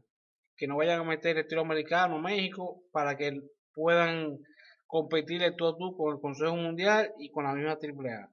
que 0.55 0.65
no 0.65 0.77
vayan 0.77 1.01
a 1.01 1.03
meter 1.03 1.37
el 1.37 1.43
estilo 1.43 1.61
americano 1.61 2.19
México 2.19 2.81
para 2.91 3.15
que 3.15 3.37
puedan 3.73 4.39
competir 4.87 5.41
tú 5.57 5.67
a 5.67 5.77
tú 5.77 5.95
con 5.95 6.15
el 6.15 6.21
Consejo 6.21 6.55
Mundial 6.55 7.13
y 7.19 7.29
con 7.29 7.43
la 7.43 7.53
misma 7.53 7.73
AAA. 7.73 8.29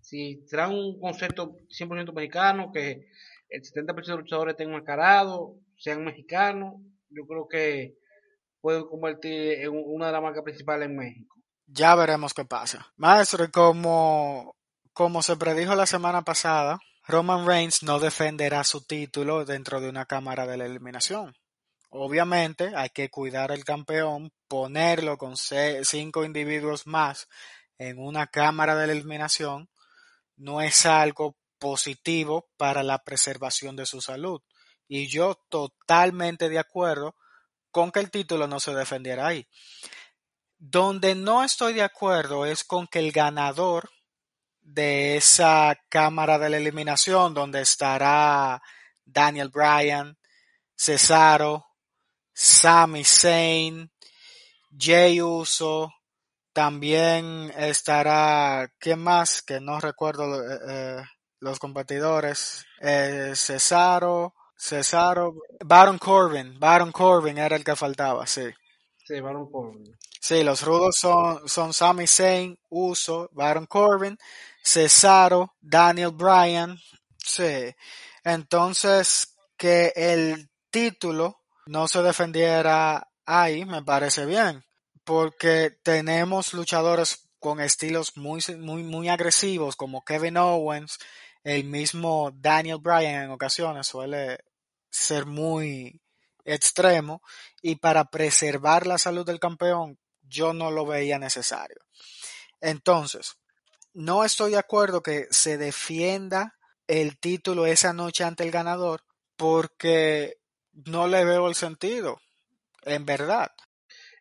Si 0.00 0.44
será 0.46 0.68
un 0.68 1.00
concepto 1.00 1.56
100% 1.68 2.12
mexicano, 2.12 2.70
que 2.72 3.08
el 3.48 3.62
70% 3.62 4.04
de 4.04 4.16
luchadores 4.16 4.52
estén 4.52 4.70
mascarados, 4.70 5.52
sean 5.78 6.04
mexicanos, 6.04 6.74
yo 7.08 7.26
creo 7.26 7.48
que 7.48 7.94
pueden 8.60 8.84
convertir 8.84 9.60
en 9.60 9.70
una 9.72 10.06
de 10.06 10.12
las 10.12 10.22
marcas 10.22 10.42
principales 10.42 10.88
en 10.88 10.96
México. 10.96 11.34
Ya 11.66 11.94
veremos 11.94 12.34
qué 12.34 12.44
pasa. 12.44 12.92
Maestro, 12.96 13.50
como, 13.50 14.56
como 14.92 15.22
se 15.22 15.36
predijo 15.36 15.74
la 15.74 15.86
semana 15.86 16.22
pasada, 16.22 16.78
Roman 17.06 17.46
Reigns 17.46 17.82
no 17.82 17.98
defenderá 17.98 18.64
su 18.64 18.84
título 18.86 19.44
dentro 19.44 19.80
de 19.80 19.88
una 19.88 20.06
cámara 20.06 20.46
de 20.46 20.56
la 20.56 20.66
eliminación. 20.66 21.34
Obviamente 21.96 22.72
hay 22.74 22.90
que 22.90 23.08
cuidar 23.08 23.52
al 23.52 23.62
campeón, 23.62 24.32
ponerlo 24.48 25.16
con 25.16 25.36
cinco 25.36 26.24
individuos 26.24 26.88
más 26.88 27.28
en 27.78 28.00
una 28.00 28.26
cámara 28.26 28.74
de 28.74 28.90
eliminación 28.90 29.70
no 30.36 30.60
es 30.60 30.86
algo 30.86 31.36
positivo 31.60 32.48
para 32.56 32.82
la 32.82 32.98
preservación 32.98 33.76
de 33.76 33.86
su 33.86 34.00
salud. 34.00 34.42
Y 34.88 35.06
yo 35.06 35.36
totalmente 35.48 36.48
de 36.48 36.58
acuerdo 36.58 37.14
con 37.70 37.92
que 37.92 38.00
el 38.00 38.10
título 38.10 38.48
no 38.48 38.58
se 38.58 38.74
defendiera 38.74 39.28
ahí. 39.28 39.46
Donde 40.58 41.14
no 41.14 41.44
estoy 41.44 41.74
de 41.74 41.82
acuerdo 41.82 42.44
es 42.44 42.64
con 42.64 42.88
que 42.88 42.98
el 42.98 43.12
ganador 43.12 43.88
de 44.62 45.16
esa 45.16 45.78
cámara 45.88 46.40
de 46.40 46.50
la 46.50 46.56
eliminación, 46.56 47.34
donde 47.34 47.60
estará 47.60 48.60
Daniel 49.04 49.50
Bryan, 49.50 50.18
Cesaro, 50.74 51.73
Sami 52.34 53.04
Zayn, 53.04 53.90
Jay 54.76 55.22
Uso, 55.22 55.90
también 56.52 57.52
estará, 57.56 58.70
¿quién 58.78 59.00
más? 59.00 59.42
Que 59.42 59.60
no 59.60 59.80
recuerdo 59.80 60.42
eh, 60.42 60.58
eh, 60.68 61.02
los 61.40 61.58
competidores. 61.58 62.64
Eh, 62.80 63.32
Cesaro, 63.34 64.34
Cesaro, 64.56 65.34
Baron 65.64 65.98
Corbin, 65.98 66.58
Baron 66.58 66.92
Corbin 66.92 67.38
era 67.38 67.56
el 67.56 67.64
que 67.64 67.76
faltaba, 67.76 68.26
sí. 68.26 68.44
Sí, 69.04 69.20
Baron 69.20 69.50
Corbin. 69.50 69.84
Sí, 70.20 70.42
los 70.42 70.62
rudos 70.62 70.96
son, 70.96 71.48
son 71.48 71.72
Sami 71.72 72.06
Zayn, 72.06 72.58
Uso, 72.70 73.28
Baron 73.32 73.66
Corbin, 73.66 74.16
Cesaro, 74.62 75.54
Daniel 75.60 76.12
Bryan, 76.12 76.78
sí. 77.18 77.74
Entonces, 78.22 79.36
que 79.56 79.92
el 79.94 80.48
título 80.70 81.43
no 81.66 81.88
se 81.88 82.02
defendiera 82.02 83.10
ahí, 83.26 83.64
me 83.64 83.82
parece 83.82 84.26
bien, 84.26 84.64
porque 85.04 85.70
tenemos 85.82 86.54
luchadores 86.54 87.28
con 87.38 87.60
estilos 87.60 88.16
muy, 88.16 88.42
muy, 88.58 88.82
muy 88.82 89.08
agresivos 89.08 89.76
como 89.76 90.04
Kevin 90.04 90.36
Owens, 90.36 90.98
el 91.42 91.64
mismo 91.64 92.30
Daniel 92.34 92.78
Bryan 92.78 93.24
en 93.24 93.30
ocasiones 93.30 93.86
suele 93.86 94.38
ser 94.90 95.26
muy 95.26 96.00
extremo 96.44 97.22
y 97.60 97.76
para 97.76 98.04
preservar 98.06 98.86
la 98.86 98.98
salud 98.98 99.26
del 99.26 99.40
campeón 99.40 99.98
yo 100.22 100.52
no 100.52 100.70
lo 100.70 100.86
veía 100.86 101.18
necesario. 101.18 101.76
Entonces, 102.60 103.36
no 103.92 104.24
estoy 104.24 104.52
de 104.52 104.58
acuerdo 104.58 105.02
que 105.02 105.26
se 105.30 105.58
defienda 105.58 106.54
el 106.86 107.18
título 107.18 107.66
esa 107.66 107.92
noche 107.92 108.24
ante 108.24 108.42
el 108.42 108.50
ganador 108.50 109.04
porque 109.36 110.38
no 110.86 111.06
le 111.08 111.24
veo 111.24 111.48
el 111.48 111.54
sentido, 111.54 112.20
en 112.84 113.06
verdad. 113.06 113.50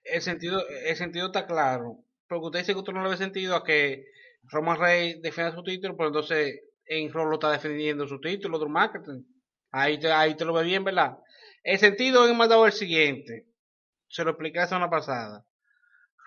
El 0.03 0.21
sentido, 0.21 0.63
el 0.67 0.95
sentido 0.95 1.27
está 1.27 1.45
claro, 1.45 1.99
porque 2.27 2.45
usted 2.45 2.59
dice 2.59 2.73
que 2.73 2.79
usted 2.79 2.93
no 2.93 3.03
le 3.03 3.09
ve 3.09 3.17
sentido 3.17 3.55
a 3.55 3.63
que 3.63 4.05
Roman 4.43 4.79
Reigns 4.79 5.21
defienda 5.21 5.55
su 5.55 5.63
título, 5.63 5.95
pero 5.95 6.09
entonces 6.09 6.59
en 6.85 7.11
Rolo 7.11 7.35
está 7.35 7.51
defendiendo 7.51 8.07
su 8.07 8.19
título, 8.19 8.57
otro 8.57 8.69
marketing. 8.69 9.23
Ahí 9.71 9.99
te, 9.99 10.11
ahí 10.11 10.35
te 10.35 10.45
lo 10.45 10.53
ve 10.53 10.63
bien, 10.63 10.83
¿verdad? 10.83 11.17
El 11.63 11.79
sentido 11.79 12.27
en 12.27 12.37
mandado 12.37 12.65
el 12.65 12.73
siguiente. 12.73 13.47
Se 14.07 14.23
lo 14.23 14.31
expliqué 14.31 14.59
la 14.59 14.67
semana 14.67 14.89
pasada. 14.89 15.45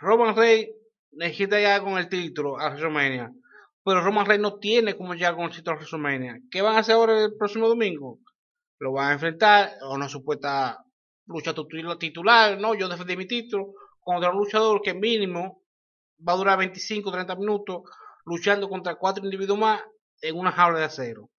Roman 0.01 0.35
Reigns 0.35 0.71
necesita 1.13 1.61
ya 1.61 1.81
con 1.81 1.99
el 1.99 2.09
título 2.09 2.59
a 2.59 2.69
WrestleMania. 2.69 3.33
Pero 3.85 4.03
Roman 4.03 4.27
Reigns 4.27 4.43
no 4.43 4.59
tiene 4.59 4.97
como 4.97 5.15
ya 5.15 5.35
con 5.35 5.45
el 5.45 5.51
título 5.51 5.75
a 5.75 5.77
WrestleMania. 5.77 6.41
¿Qué 6.51 6.63
van 6.63 6.77
a 6.77 6.81
hacer 6.81 6.97
ahora 6.97 7.23
el 7.23 7.37
próximo 7.37 7.69
domingo? 7.69 8.19
Lo 8.79 8.93
van 8.93 9.11
a 9.11 9.13
enfrentar 9.15 9.73
a 9.81 9.89
una 9.91 10.09
supuesta 10.09 10.79
lucha 11.27 11.55
titular. 11.99 12.59
No, 12.59 12.75
yo 12.75 12.89
defendí 12.89 13.17
mi 13.17 13.27
título 13.27 13.73
contra 14.01 14.31
un 14.31 14.39
luchador 14.39 14.81
que 14.83 14.95
mínimo 14.95 15.63
va 16.27 16.35
a 16.35 16.37
durar 16.37 16.59
25 16.59 17.11
30 17.11 17.37
minutos 17.37 17.83
luchando 18.25 18.69
contra 18.69 18.97
cuatro 18.97 19.25
individuos 19.25 19.59
más 19.59 19.83
en 20.21 20.37
una 20.37 20.53
jaula 20.53 20.79
de 20.79 20.85
acero. 20.85 21.31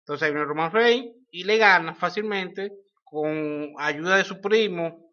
Entonces 0.00 0.30
viene 0.30 0.46
Roman 0.46 0.72
Reigns 0.72 1.14
y 1.30 1.44
le 1.44 1.58
gana 1.58 1.94
fácilmente 1.94 2.70
con 3.04 3.74
ayuda 3.78 4.16
de 4.16 4.24
su 4.24 4.40
primo 4.40 5.12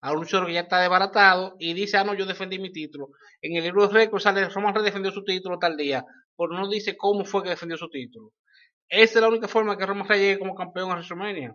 a 0.00 0.12
un 0.12 0.18
luchador 0.18 0.46
que 0.46 0.54
ya 0.54 0.60
está 0.60 0.80
desbaratado 0.80 1.56
y 1.58 1.72
dice, 1.72 1.96
ah, 1.96 2.04
no, 2.04 2.14
yo 2.14 2.26
defendí 2.26 2.58
mi 2.58 2.72
título. 2.72 3.08
En 3.40 3.56
el 3.56 3.64
libro 3.64 3.86
de 3.86 3.94
récords 3.94 4.24
sale, 4.24 4.48
Roman 4.48 4.74
Reigns 4.74 4.86
defendió 4.86 5.12
su 5.12 5.24
título 5.24 5.58
tal 5.58 5.76
día, 5.76 6.04
pero 6.36 6.50
no 6.52 6.68
dice 6.68 6.96
cómo 6.96 7.24
fue 7.24 7.42
que 7.42 7.50
defendió 7.50 7.76
su 7.76 7.88
título. 7.88 8.32
Esa 8.88 9.14
es 9.14 9.20
la 9.20 9.28
única 9.28 9.48
forma 9.48 9.76
que 9.76 9.86
Roman 9.86 10.08
Reigns 10.08 10.24
llegue 10.24 10.38
como 10.38 10.54
campeón 10.54 10.90
a 10.90 10.94
WrestleMania. 10.94 11.54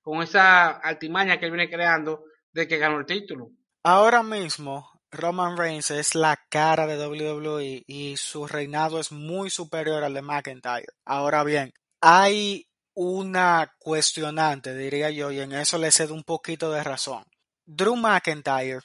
Con 0.00 0.22
esa 0.22 0.70
altimaña 0.70 1.38
que 1.38 1.46
él 1.46 1.52
viene 1.52 1.70
creando 1.70 2.24
de 2.52 2.66
que 2.66 2.78
ganó 2.78 2.98
el 2.98 3.06
título. 3.06 3.50
Ahora 3.82 4.22
mismo, 4.22 4.98
Roman 5.10 5.56
Reigns 5.56 5.90
es 5.90 6.14
la 6.14 6.36
cara 6.48 6.86
de 6.86 7.06
WWE 7.06 7.84
y 7.86 8.16
su 8.16 8.46
reinado 8.46 9.00
es 9.00 9.12
muy 9.12 9.50
superior 9.50 10.04
al 10.04 10.14
de 10.14 10.22
McIntyre. 10.22 10.86
Ahora 11.04 11.44
bien, 11.44 11.72
hay 12.00 12.68
una 12.94 13.74
cuestionante, 13.78 14.74
diría 14.74 15.10
yo, 15.10 15.30
y 15.30 15.40
en 15.40 15.52
eso 15.52 15.78
le 15.78 15.90
cedo 15.90 16.14
un 16.14 16.24
poquito 16.24 16.70
de 16.70 16.82
razón. 16.82 17.24
Drew 17.64 17.96
McIntyre 17.96 18.80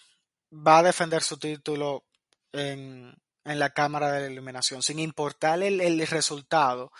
va 0.51 0.79
a 0.79 0.83
defender 0.83 1.23
su 1.23 1.37
título 1.37 2.03
en, 2.51 3.15
la 3.43 3.71
Cámara 3.71 4.11
de 4.11 4.21
la 4.21 4.27
Eliminación, 4.27 4.83
sin 4.83 4.99
importar 4.99 5.61
el 5.63 6.07
resultado. 6.07 6.91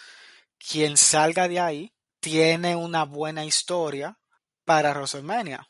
Quien 0.70 0.98
salga 0.98 1.48
de 1.48 1.60
ahí 1.60 1.94
tiene 2.20 2.76
una 2.76 3.04
buena 3.06 3.46
historia 3.46 4.18
para 4.66 4.94
WrestleMania 4.94 5.68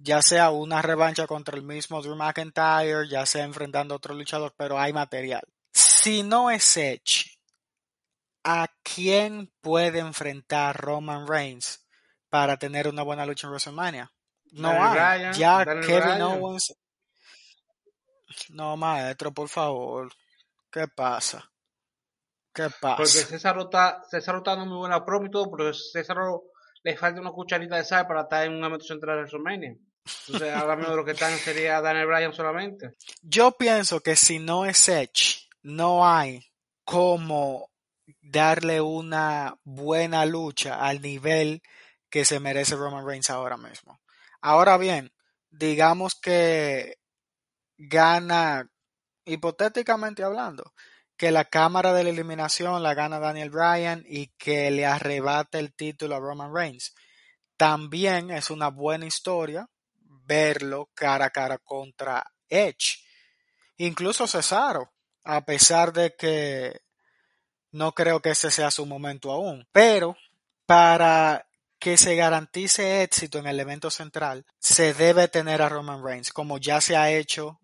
ya 0.00 0.22
sea 0.22 0.50
una 0.50 0.80
revancha 0.80 1.26
contra 1.26 1.56
el 1.56 1.62
mismo 1.62 2.00
Drew 2.00 2.16
McIntyre, 2.16 3.08
ya 3.08 3.26
sea 3.26 3.44
enfrentando 3.44 3.94
a 3.94 3.98
otro 3.98 4.14
luchador, 4.14 4.54
pero 4.56 4.78
hay 4.78 4.92
material. 4.92 5.42
Si 5.72 6.22
no 6.22 6.50
es 6.50 6.76
Edge, 6.76 7.38
¿a 8.42 8.68
quién 8.82 9.52
puede 9.60 9.98
enfrentar 9.98 10.80
Roman 10.80 11.28
Reigns 11.28 11.86
para 12.30 12.56
tener 12.56 12.88
una 12.88 13.02
buena 13.02 13.26
lucha 13.26 13.46
en 13.46 13.50
WrestleMania? 13.50 14.10
No 14.52 14.70
hay. 14.70 15.34
ya 15.34 15.64
Kevin 15.64 16.22
Owens. 16.22 16.74
No, 18.48 18.76
maestro, 18.76 19.32
por 19.32 19.48
favor. 19.48 20.10
¿Qué 20.72 20.88
pasa? 20.88 21.50
¿Qué 22.52 22.68
pasa? 22.80 22.96
Porque 22.96 23.08
César 23.08 23.58
está, 23.58 24.02
César 24.08 24.36
está 24.36 24.52
dando 24.52 24.66
muy 24.66 24.78
buena 24.78 25.04
promo 25.04 25.26
y 25.26 25.30
todo, 25.30 25.50
pero 25.50 25.72
César 25.72 26.16
le 26.82 26.96
falta 26.96 27.20
una 27.20 27.30
cucharita 27.30 27.76
de 27.76 27.84
sal 27.84 28.06
para 28.06 28.22
estar 28.22 28.44
en 28.44 28.54
una 28.54 28.68
metro 28.68 28.86
central 28.86 29.16
de 29.16 29.22
WrestleMania. 29.22 29.76
Entonces, 30.26 30.54
ahora 30.54 30.76
mismo 30.76 30.96
lo 30.96 31.04
que 31.04 31.12
están 31.12 31.36
sería 31.38 31.80
Daniel 31.80 32.06
Bryan 32.06 32.32
solamente. 32.32 32.96
Yo 33.22 33.52
pienso 33.52 34.00
que 34.00 34.16
si 34.16 34.38
no 34.38 34.64
es 34.64 34.88
Edge, 34.88 35.48
no 35.62 36.08
hay 36.08 36.44
como 36.84 37.70
darle 38.22 38.80
una 38.80 39.56
buena 39.64 40.24
lucha 40.24 40.80
al 40.84 41.00
nivel 41.00 41.62
que 42.08 42.24
se 42.24 42.40
merece 42.40 42.76
Roman 42.76 43.06
Reigns 43.06 43.30
ahora 43.30 43.56
mismo. 43.56 44.00
Ahora 44.40 44.76
bien, 44.78 45.12
digamos 45.50 46.14
que 46.14 46.98
gana, 47.76 48.68
hipotéticamente 49.24 50.24
hablando, 50.24 50.72
que 51.20 51.30
la 51.30 51.44
cámara 51.44 51.92
de 51.92 52.02
la 52.02 52.08
eliminación 52.08 52.82
la 52.82 52.94
gana 52.94 53.18
Daniel 53.18 53.50
Bryan 53.50 54.02
y 54.08 54.28
que 54.38 54.70
le 54.70 54.86
arrebate 54.86 55.58
el 55.58 55.74
título 55.74 56.16
a 56.16 56.18
Roman 56.18 56.50
Reigns. 56.50 56.94
También 57.58 58.30
es 58.30 58.48
una 58.48 58.68
buena 58.68 59.04
historia 59.04 59.68
verlo 60.24 60.88
cara 60.94 61.26
a 61.26 61.30
cara 61.30 61.58
contra 61.58 62.24
Edge. 62.48 63.04
Incluso 63.76 64.26
Cesaro, 64.26 64.94
a 65.22 65.44
pesar 65.44 65.92
de 65.92 66.16
que 66.16 66.80
no 67.70 67.92
creo 67.92 68.22
que 68.22 68.30
ese 68.30 68.50
sea 68.50 68.70
su 68.70 68.86
momento 68.86 69.30
aún. 69.30 69.68
Pero 69.72 70.16
para 70.64 71.46
que 71.78 71.98
se 71.98 72.16
garantice 72.16 73.02
éxito 73.02 73.36
en 73.36 73.46
el 73.46 73.60
evento 73.60 73.90
central, 73.90 74.46
se 74.58 74.94
debe 74.94 75.28
tener 75.28 75.60
a 75.60 75.68
Roman 75.68 76.02
Reigns, 76.02 76.32
como 76.32 76.56
ya 76.56 76.80
se 76.80 76.96
ha 76.96 77.10
hecho 77.10 77.60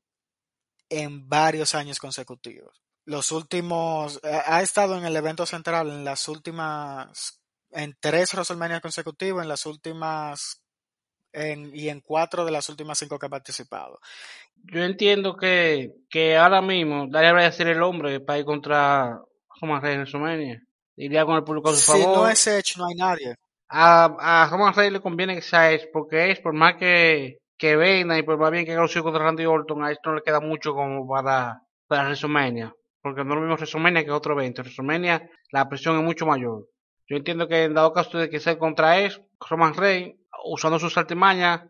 en 0.91 1.27
varios 1.27 1.75
años 1.75 1.99
consecutivos. 1.99 2.86
Los 3.07 3.33
últimos, 3.33 4.21
eh, 4.23 4.41
ha 4.45 4.61
estado 4.63 4.99
en 4.99 5.05
el 5.07 5.17
evento 5.17 5.47
central 5.47 5.89
en 5.89 6.05
las 6.05 6.29
últimas, 6.29 7.41
en 7.71 7.97
tres 8.01 8.35
WrestleMania 8.35 8.81
consecutivos, 8.81 9.43
en 9.43 9.49
las 9.49 9.65
últimas 9.67 10.61
y 11.73 11.91
en 11.91 12.01
cuatro 12.01 12.45
de 12.47 12.51
las 12.51 12.69
últimas 12.71 12.99
cinco 12.99 13.19
que 13.19 13.27
ha 13.27 13.29
participado. 13.29 14.01
Yo 14.55 14.83
entiendo 14.83 15.37
que, 15.37 15.93
que 16.09 16.37
ahora 16.37 16.63
mismo 16.63 17.07
Daniel 17.11 17.39
a 17.39 17.53
ser 17.53 17.69
el 17.69 17.83
hombre 17.83 18.21
para 18.21 18.39
ir 18.39 18.45
contra 18.47 19.21
Roman 19.61 19.83
Reigns 19.83 20.15
en 20.15 20.23
WrestleMania. 20.23 20.63
Iría 20.97 21.27
con 21.27 21.37
el 21.37 21.45
público 21.45 21.69
a 21.69 21.75
su 21.75 21.79
Si 21.81 22.03
favor. 22.03 22.17
no 22.19 22.29
es 22.29 22.47
Edge, 22.47 22.79
no 22.79 22.87
hay 22.87 22.95
nadie. 22.95 23.35
A, 23.69 24.45
a 24.45 24.49
Roman 24.49 24.75
Reigns 24.75 24.95
le 24.95 25.01
conviene 25.01 25.35
que 25.35 25.43
sea 25.43 25.71
Edge, 25.73 25.89
porque 25.93 26.31
Edge, 26.31 26.43
por 26.43 26.55
más 26.55 26.77
que, 26.77 27.39
que 27.59 27.77
venga 27.77 28.19
y 28.19 28.23
por 28.23 28.39
más 28.39 28.51
bien 28.51 28.65
que 28.65 28.73
haga 28.73 28.83
luchado 28.83 29.05
contra 29.05 29.25
Randy 29.25 29.45
Orton, 29.45 29.85
a 29.85 29.91
Edge 29.91 30.01
no 30.07 30.15
le 30.15 30.23
queda 30.23 30.41
mucho 30.41 30.73
como 30.75 31.07
para, 31.07 31.61
para 31.87 32.05
WrestleMania. 32.05 32.73
Porque 33.07 33.23
no 33.25 33.35
es 33.35 33.37
lo 33.37 33.41
mismo 33.43 33.55
WrestleMania 33.55 34.05
que 34.05 34.11
otro 34.11 34.33
evento. 34.35 34.61
En 34.63 34.65
WrestleMania 34.67 35.31
la 35.53 35.69
presión 35.69 35.97
es 35.97 36.03
mucho 36.03 36.27
mayor. 36.27 36.67
Yo 37.09 37.17
entiendo 37.17 37.47
que 37.47 37.63
en 37.65 37.75
dado 37.75 37.93
caso 37.93 38.19
de 38.19 38.29
que 38.29 38.41
sea 38.41 38.59
contra 38.59 38.99
Edge, 38.99 39.21
Roman 39.49 39.75
Reigns, 39.75 40.17
usando 40.45 40.81
sus 40.81 40.97
artimañas, 40.99 41.63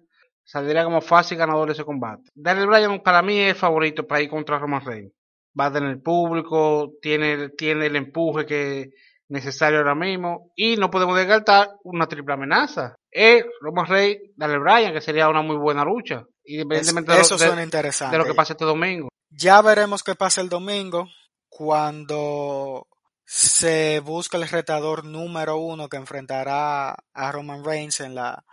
saldría 0.44 0.84
como 0.84 1.02
fácil 1.02 1.36
ganador 1.36 1.66
de 1.66 1.74
ese 1.74 1.84
combate. 1.84 2.22
Daniel 2.34 2.68
Bryan 2.68 3.00
para 3.02 3.20
mí 3.20 3.38
es 3.38 3.50
el 3.50 3.54
favorito 3.54 4.06
para 4.06 4.22
ir 4.22 4.30
contra 4.30 4.58
Roman 4.58 4.82
Reigns. 4.82 5.12
Va 5.58 5.66
a 5.66 5.72
tener 5.72 6.00
público, 6.02 6.92
tiene, 7.02 7.50
tiene 7.50 7.86
el 7.86 7.96
empuje 7.96 8.46
que 8.46 8.90
necesario 9.28 9.78
ahora 9.80 9.94
mismo 9.94 10.52
y 10.56 10.76
no 10.76 10.88
podemos 10.90 11.16
descartar 11.18 11.68
una 11.84 12.06
triple 12.06 12.32
amenaza. 12.34 12.94
Es 13.10 13.44
Roman 13.60 13.86
Reigns, 13.86 14.22
Daniel 14.36 14.60
Bryan, 14.60 14.92
que 14.94 15.00
sería 15.02 15.28
una 15.28 15.42
muy 15.42 15.56
buena 15.56 15.84
lucha, 15.84 16.24
independientemente 16.46 17.12
Es- 17.12 17.16
de, 17.18 17.22
eso 17.22 17.34
lo, 17.34 17.38
de- 17.40 17.46
suena 17.46 17.62
interesante. 17.62 18.16
de 18.16 18.22
lo 18.22 18.28
que 18.28 18.34
pase 18.34 18.54
este 18.54 18.64
domingo. 18.64 19.08
Ya 19.28 19.60
veremos 19.60 20.02
qué 20.02 20.14
pasa 20.14 20.40
el 20.40 20.48
domingo 20.48 21.08
cuando 21.56 22.86
se 23.24 24.00
busca 24.00 24.36
el 24.36 24.46
retador 24.46 25.06
número 25.06 25.56
uno 25.56 25.88
que 25.88 25.96
enfrentará 25.96 26.94
a 27.14 27.32
Roman 27.32 27.64
Reigns 27.64 28.00
en 28.00 28.14
la 28.14 28.44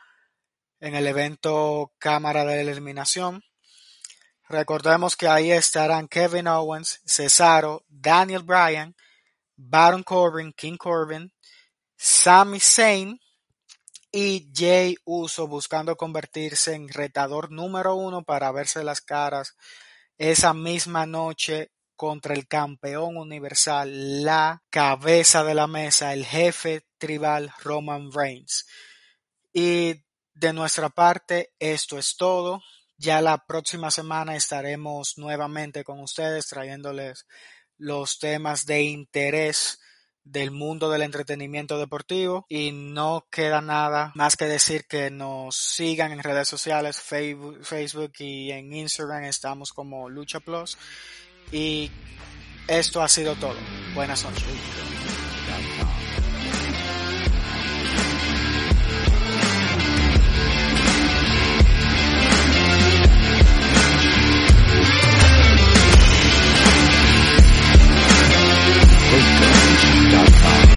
en 0.79 0.95
el 0.95 1.05
evento 1.07 1.91
Cámara 1.97 2.45
de 2.45 2.61
Eliminación. 2.61 3.43
Recordemos 4.47 5.17
que 5.17 5.27
ahí 5.27 5.51
estarán 5.51 6.07
Kevin 6.07 6.47
Owens, 6.47 7.01
Cesaro, 7.05 7.83
Daniel 7.89 8.43
Bryan, 8.43 8.95
Baron 9.57 10.03
Corbin, 10.03 10.53
King 10.53 10.77
Corbin, 10.77 11.33
Sami 11.97 12.61
Zayn 12.61 13.19
y 14.13 14.49
Jay 14.55 14.95
Uso 15.03 15.45
buscando 15.49 15.97
convertirse 15.97 16.73
en 16.73 16.87
retador 16.87 17.51
número 17.51 17.95
uno 17.95 18.23
para 18.23 18.49
verse 18.53 18.81
las 18.81 19.01
caras 19.01 19.57
esa 20.17 20.53
misma 20.53 21.05
noche 21.05 21.73
contra 22.03 22.33
el 22.33 22.49
campeón 22.49 23.15
universal, 23.15 24.25
la 24.25 24.61
cabeza 24.69 25.45
de 25.45 25.53
la 25.53 25.67
mesa, 25.67 26.11
el 26.11 26.25
jefe 26.25 26.85
tribal 26.97 27.49
Roman 27.63 28.11
Reigns. 28.11 28.67
Y 29.53 30.03
de 30.33 30.51
nuestra 30.51 30.89
parte, 30.89 31.53
esto 31.59 31.97
es 31.97 32.17
todo. 32.17 32.61
Ya 32.97 33.21
la 33.21 33.45
próxima 33.45 33.89
semana 33.89 34.35
estaremos 34.35 35.13
nuevamente 35.15 35.85
con 35.85 36.01
ustedes 36.01 36.47
trayéndoles 36.47 37.25
los 37.77 38.19
temas 38.19 38.65
de 38.65 38.81
interés 38.81 39.79
del 40.25 40.51
mundo 40.51 40.89
del 40.89 41.03
entretenimiento 41.03 41.77
deportivo 41.77 42.45
y 42.49 42.73
no 42.73 43.27
queda 43.31 43.61
nada 43.61 44.11
más 44.13 44.35
que 44.35 44.43
decir 44.43 44.87
que 44.89 45.09
nos 45.09 45.55
sigan 45.55 46.11
en 46.11 46.21
redes 46.21 46.49
sociales 46.49 46.99
Facebook, 46.99 48.11
y 48.19 48.51
en 48.51 48.73
Instagram 48.73 49.23
estamos 49.23 49.71
como 49.71 50.09
Lucha 50.09 50.41
Plus 50.41 50.77
y 51.53 51.91
esto 52.67 53.03
ha 53.03 53.07
sido 53.07 53.35
todo. 53.35 53.55
Buenas 53.93 54.23
noches. 54.23 54.43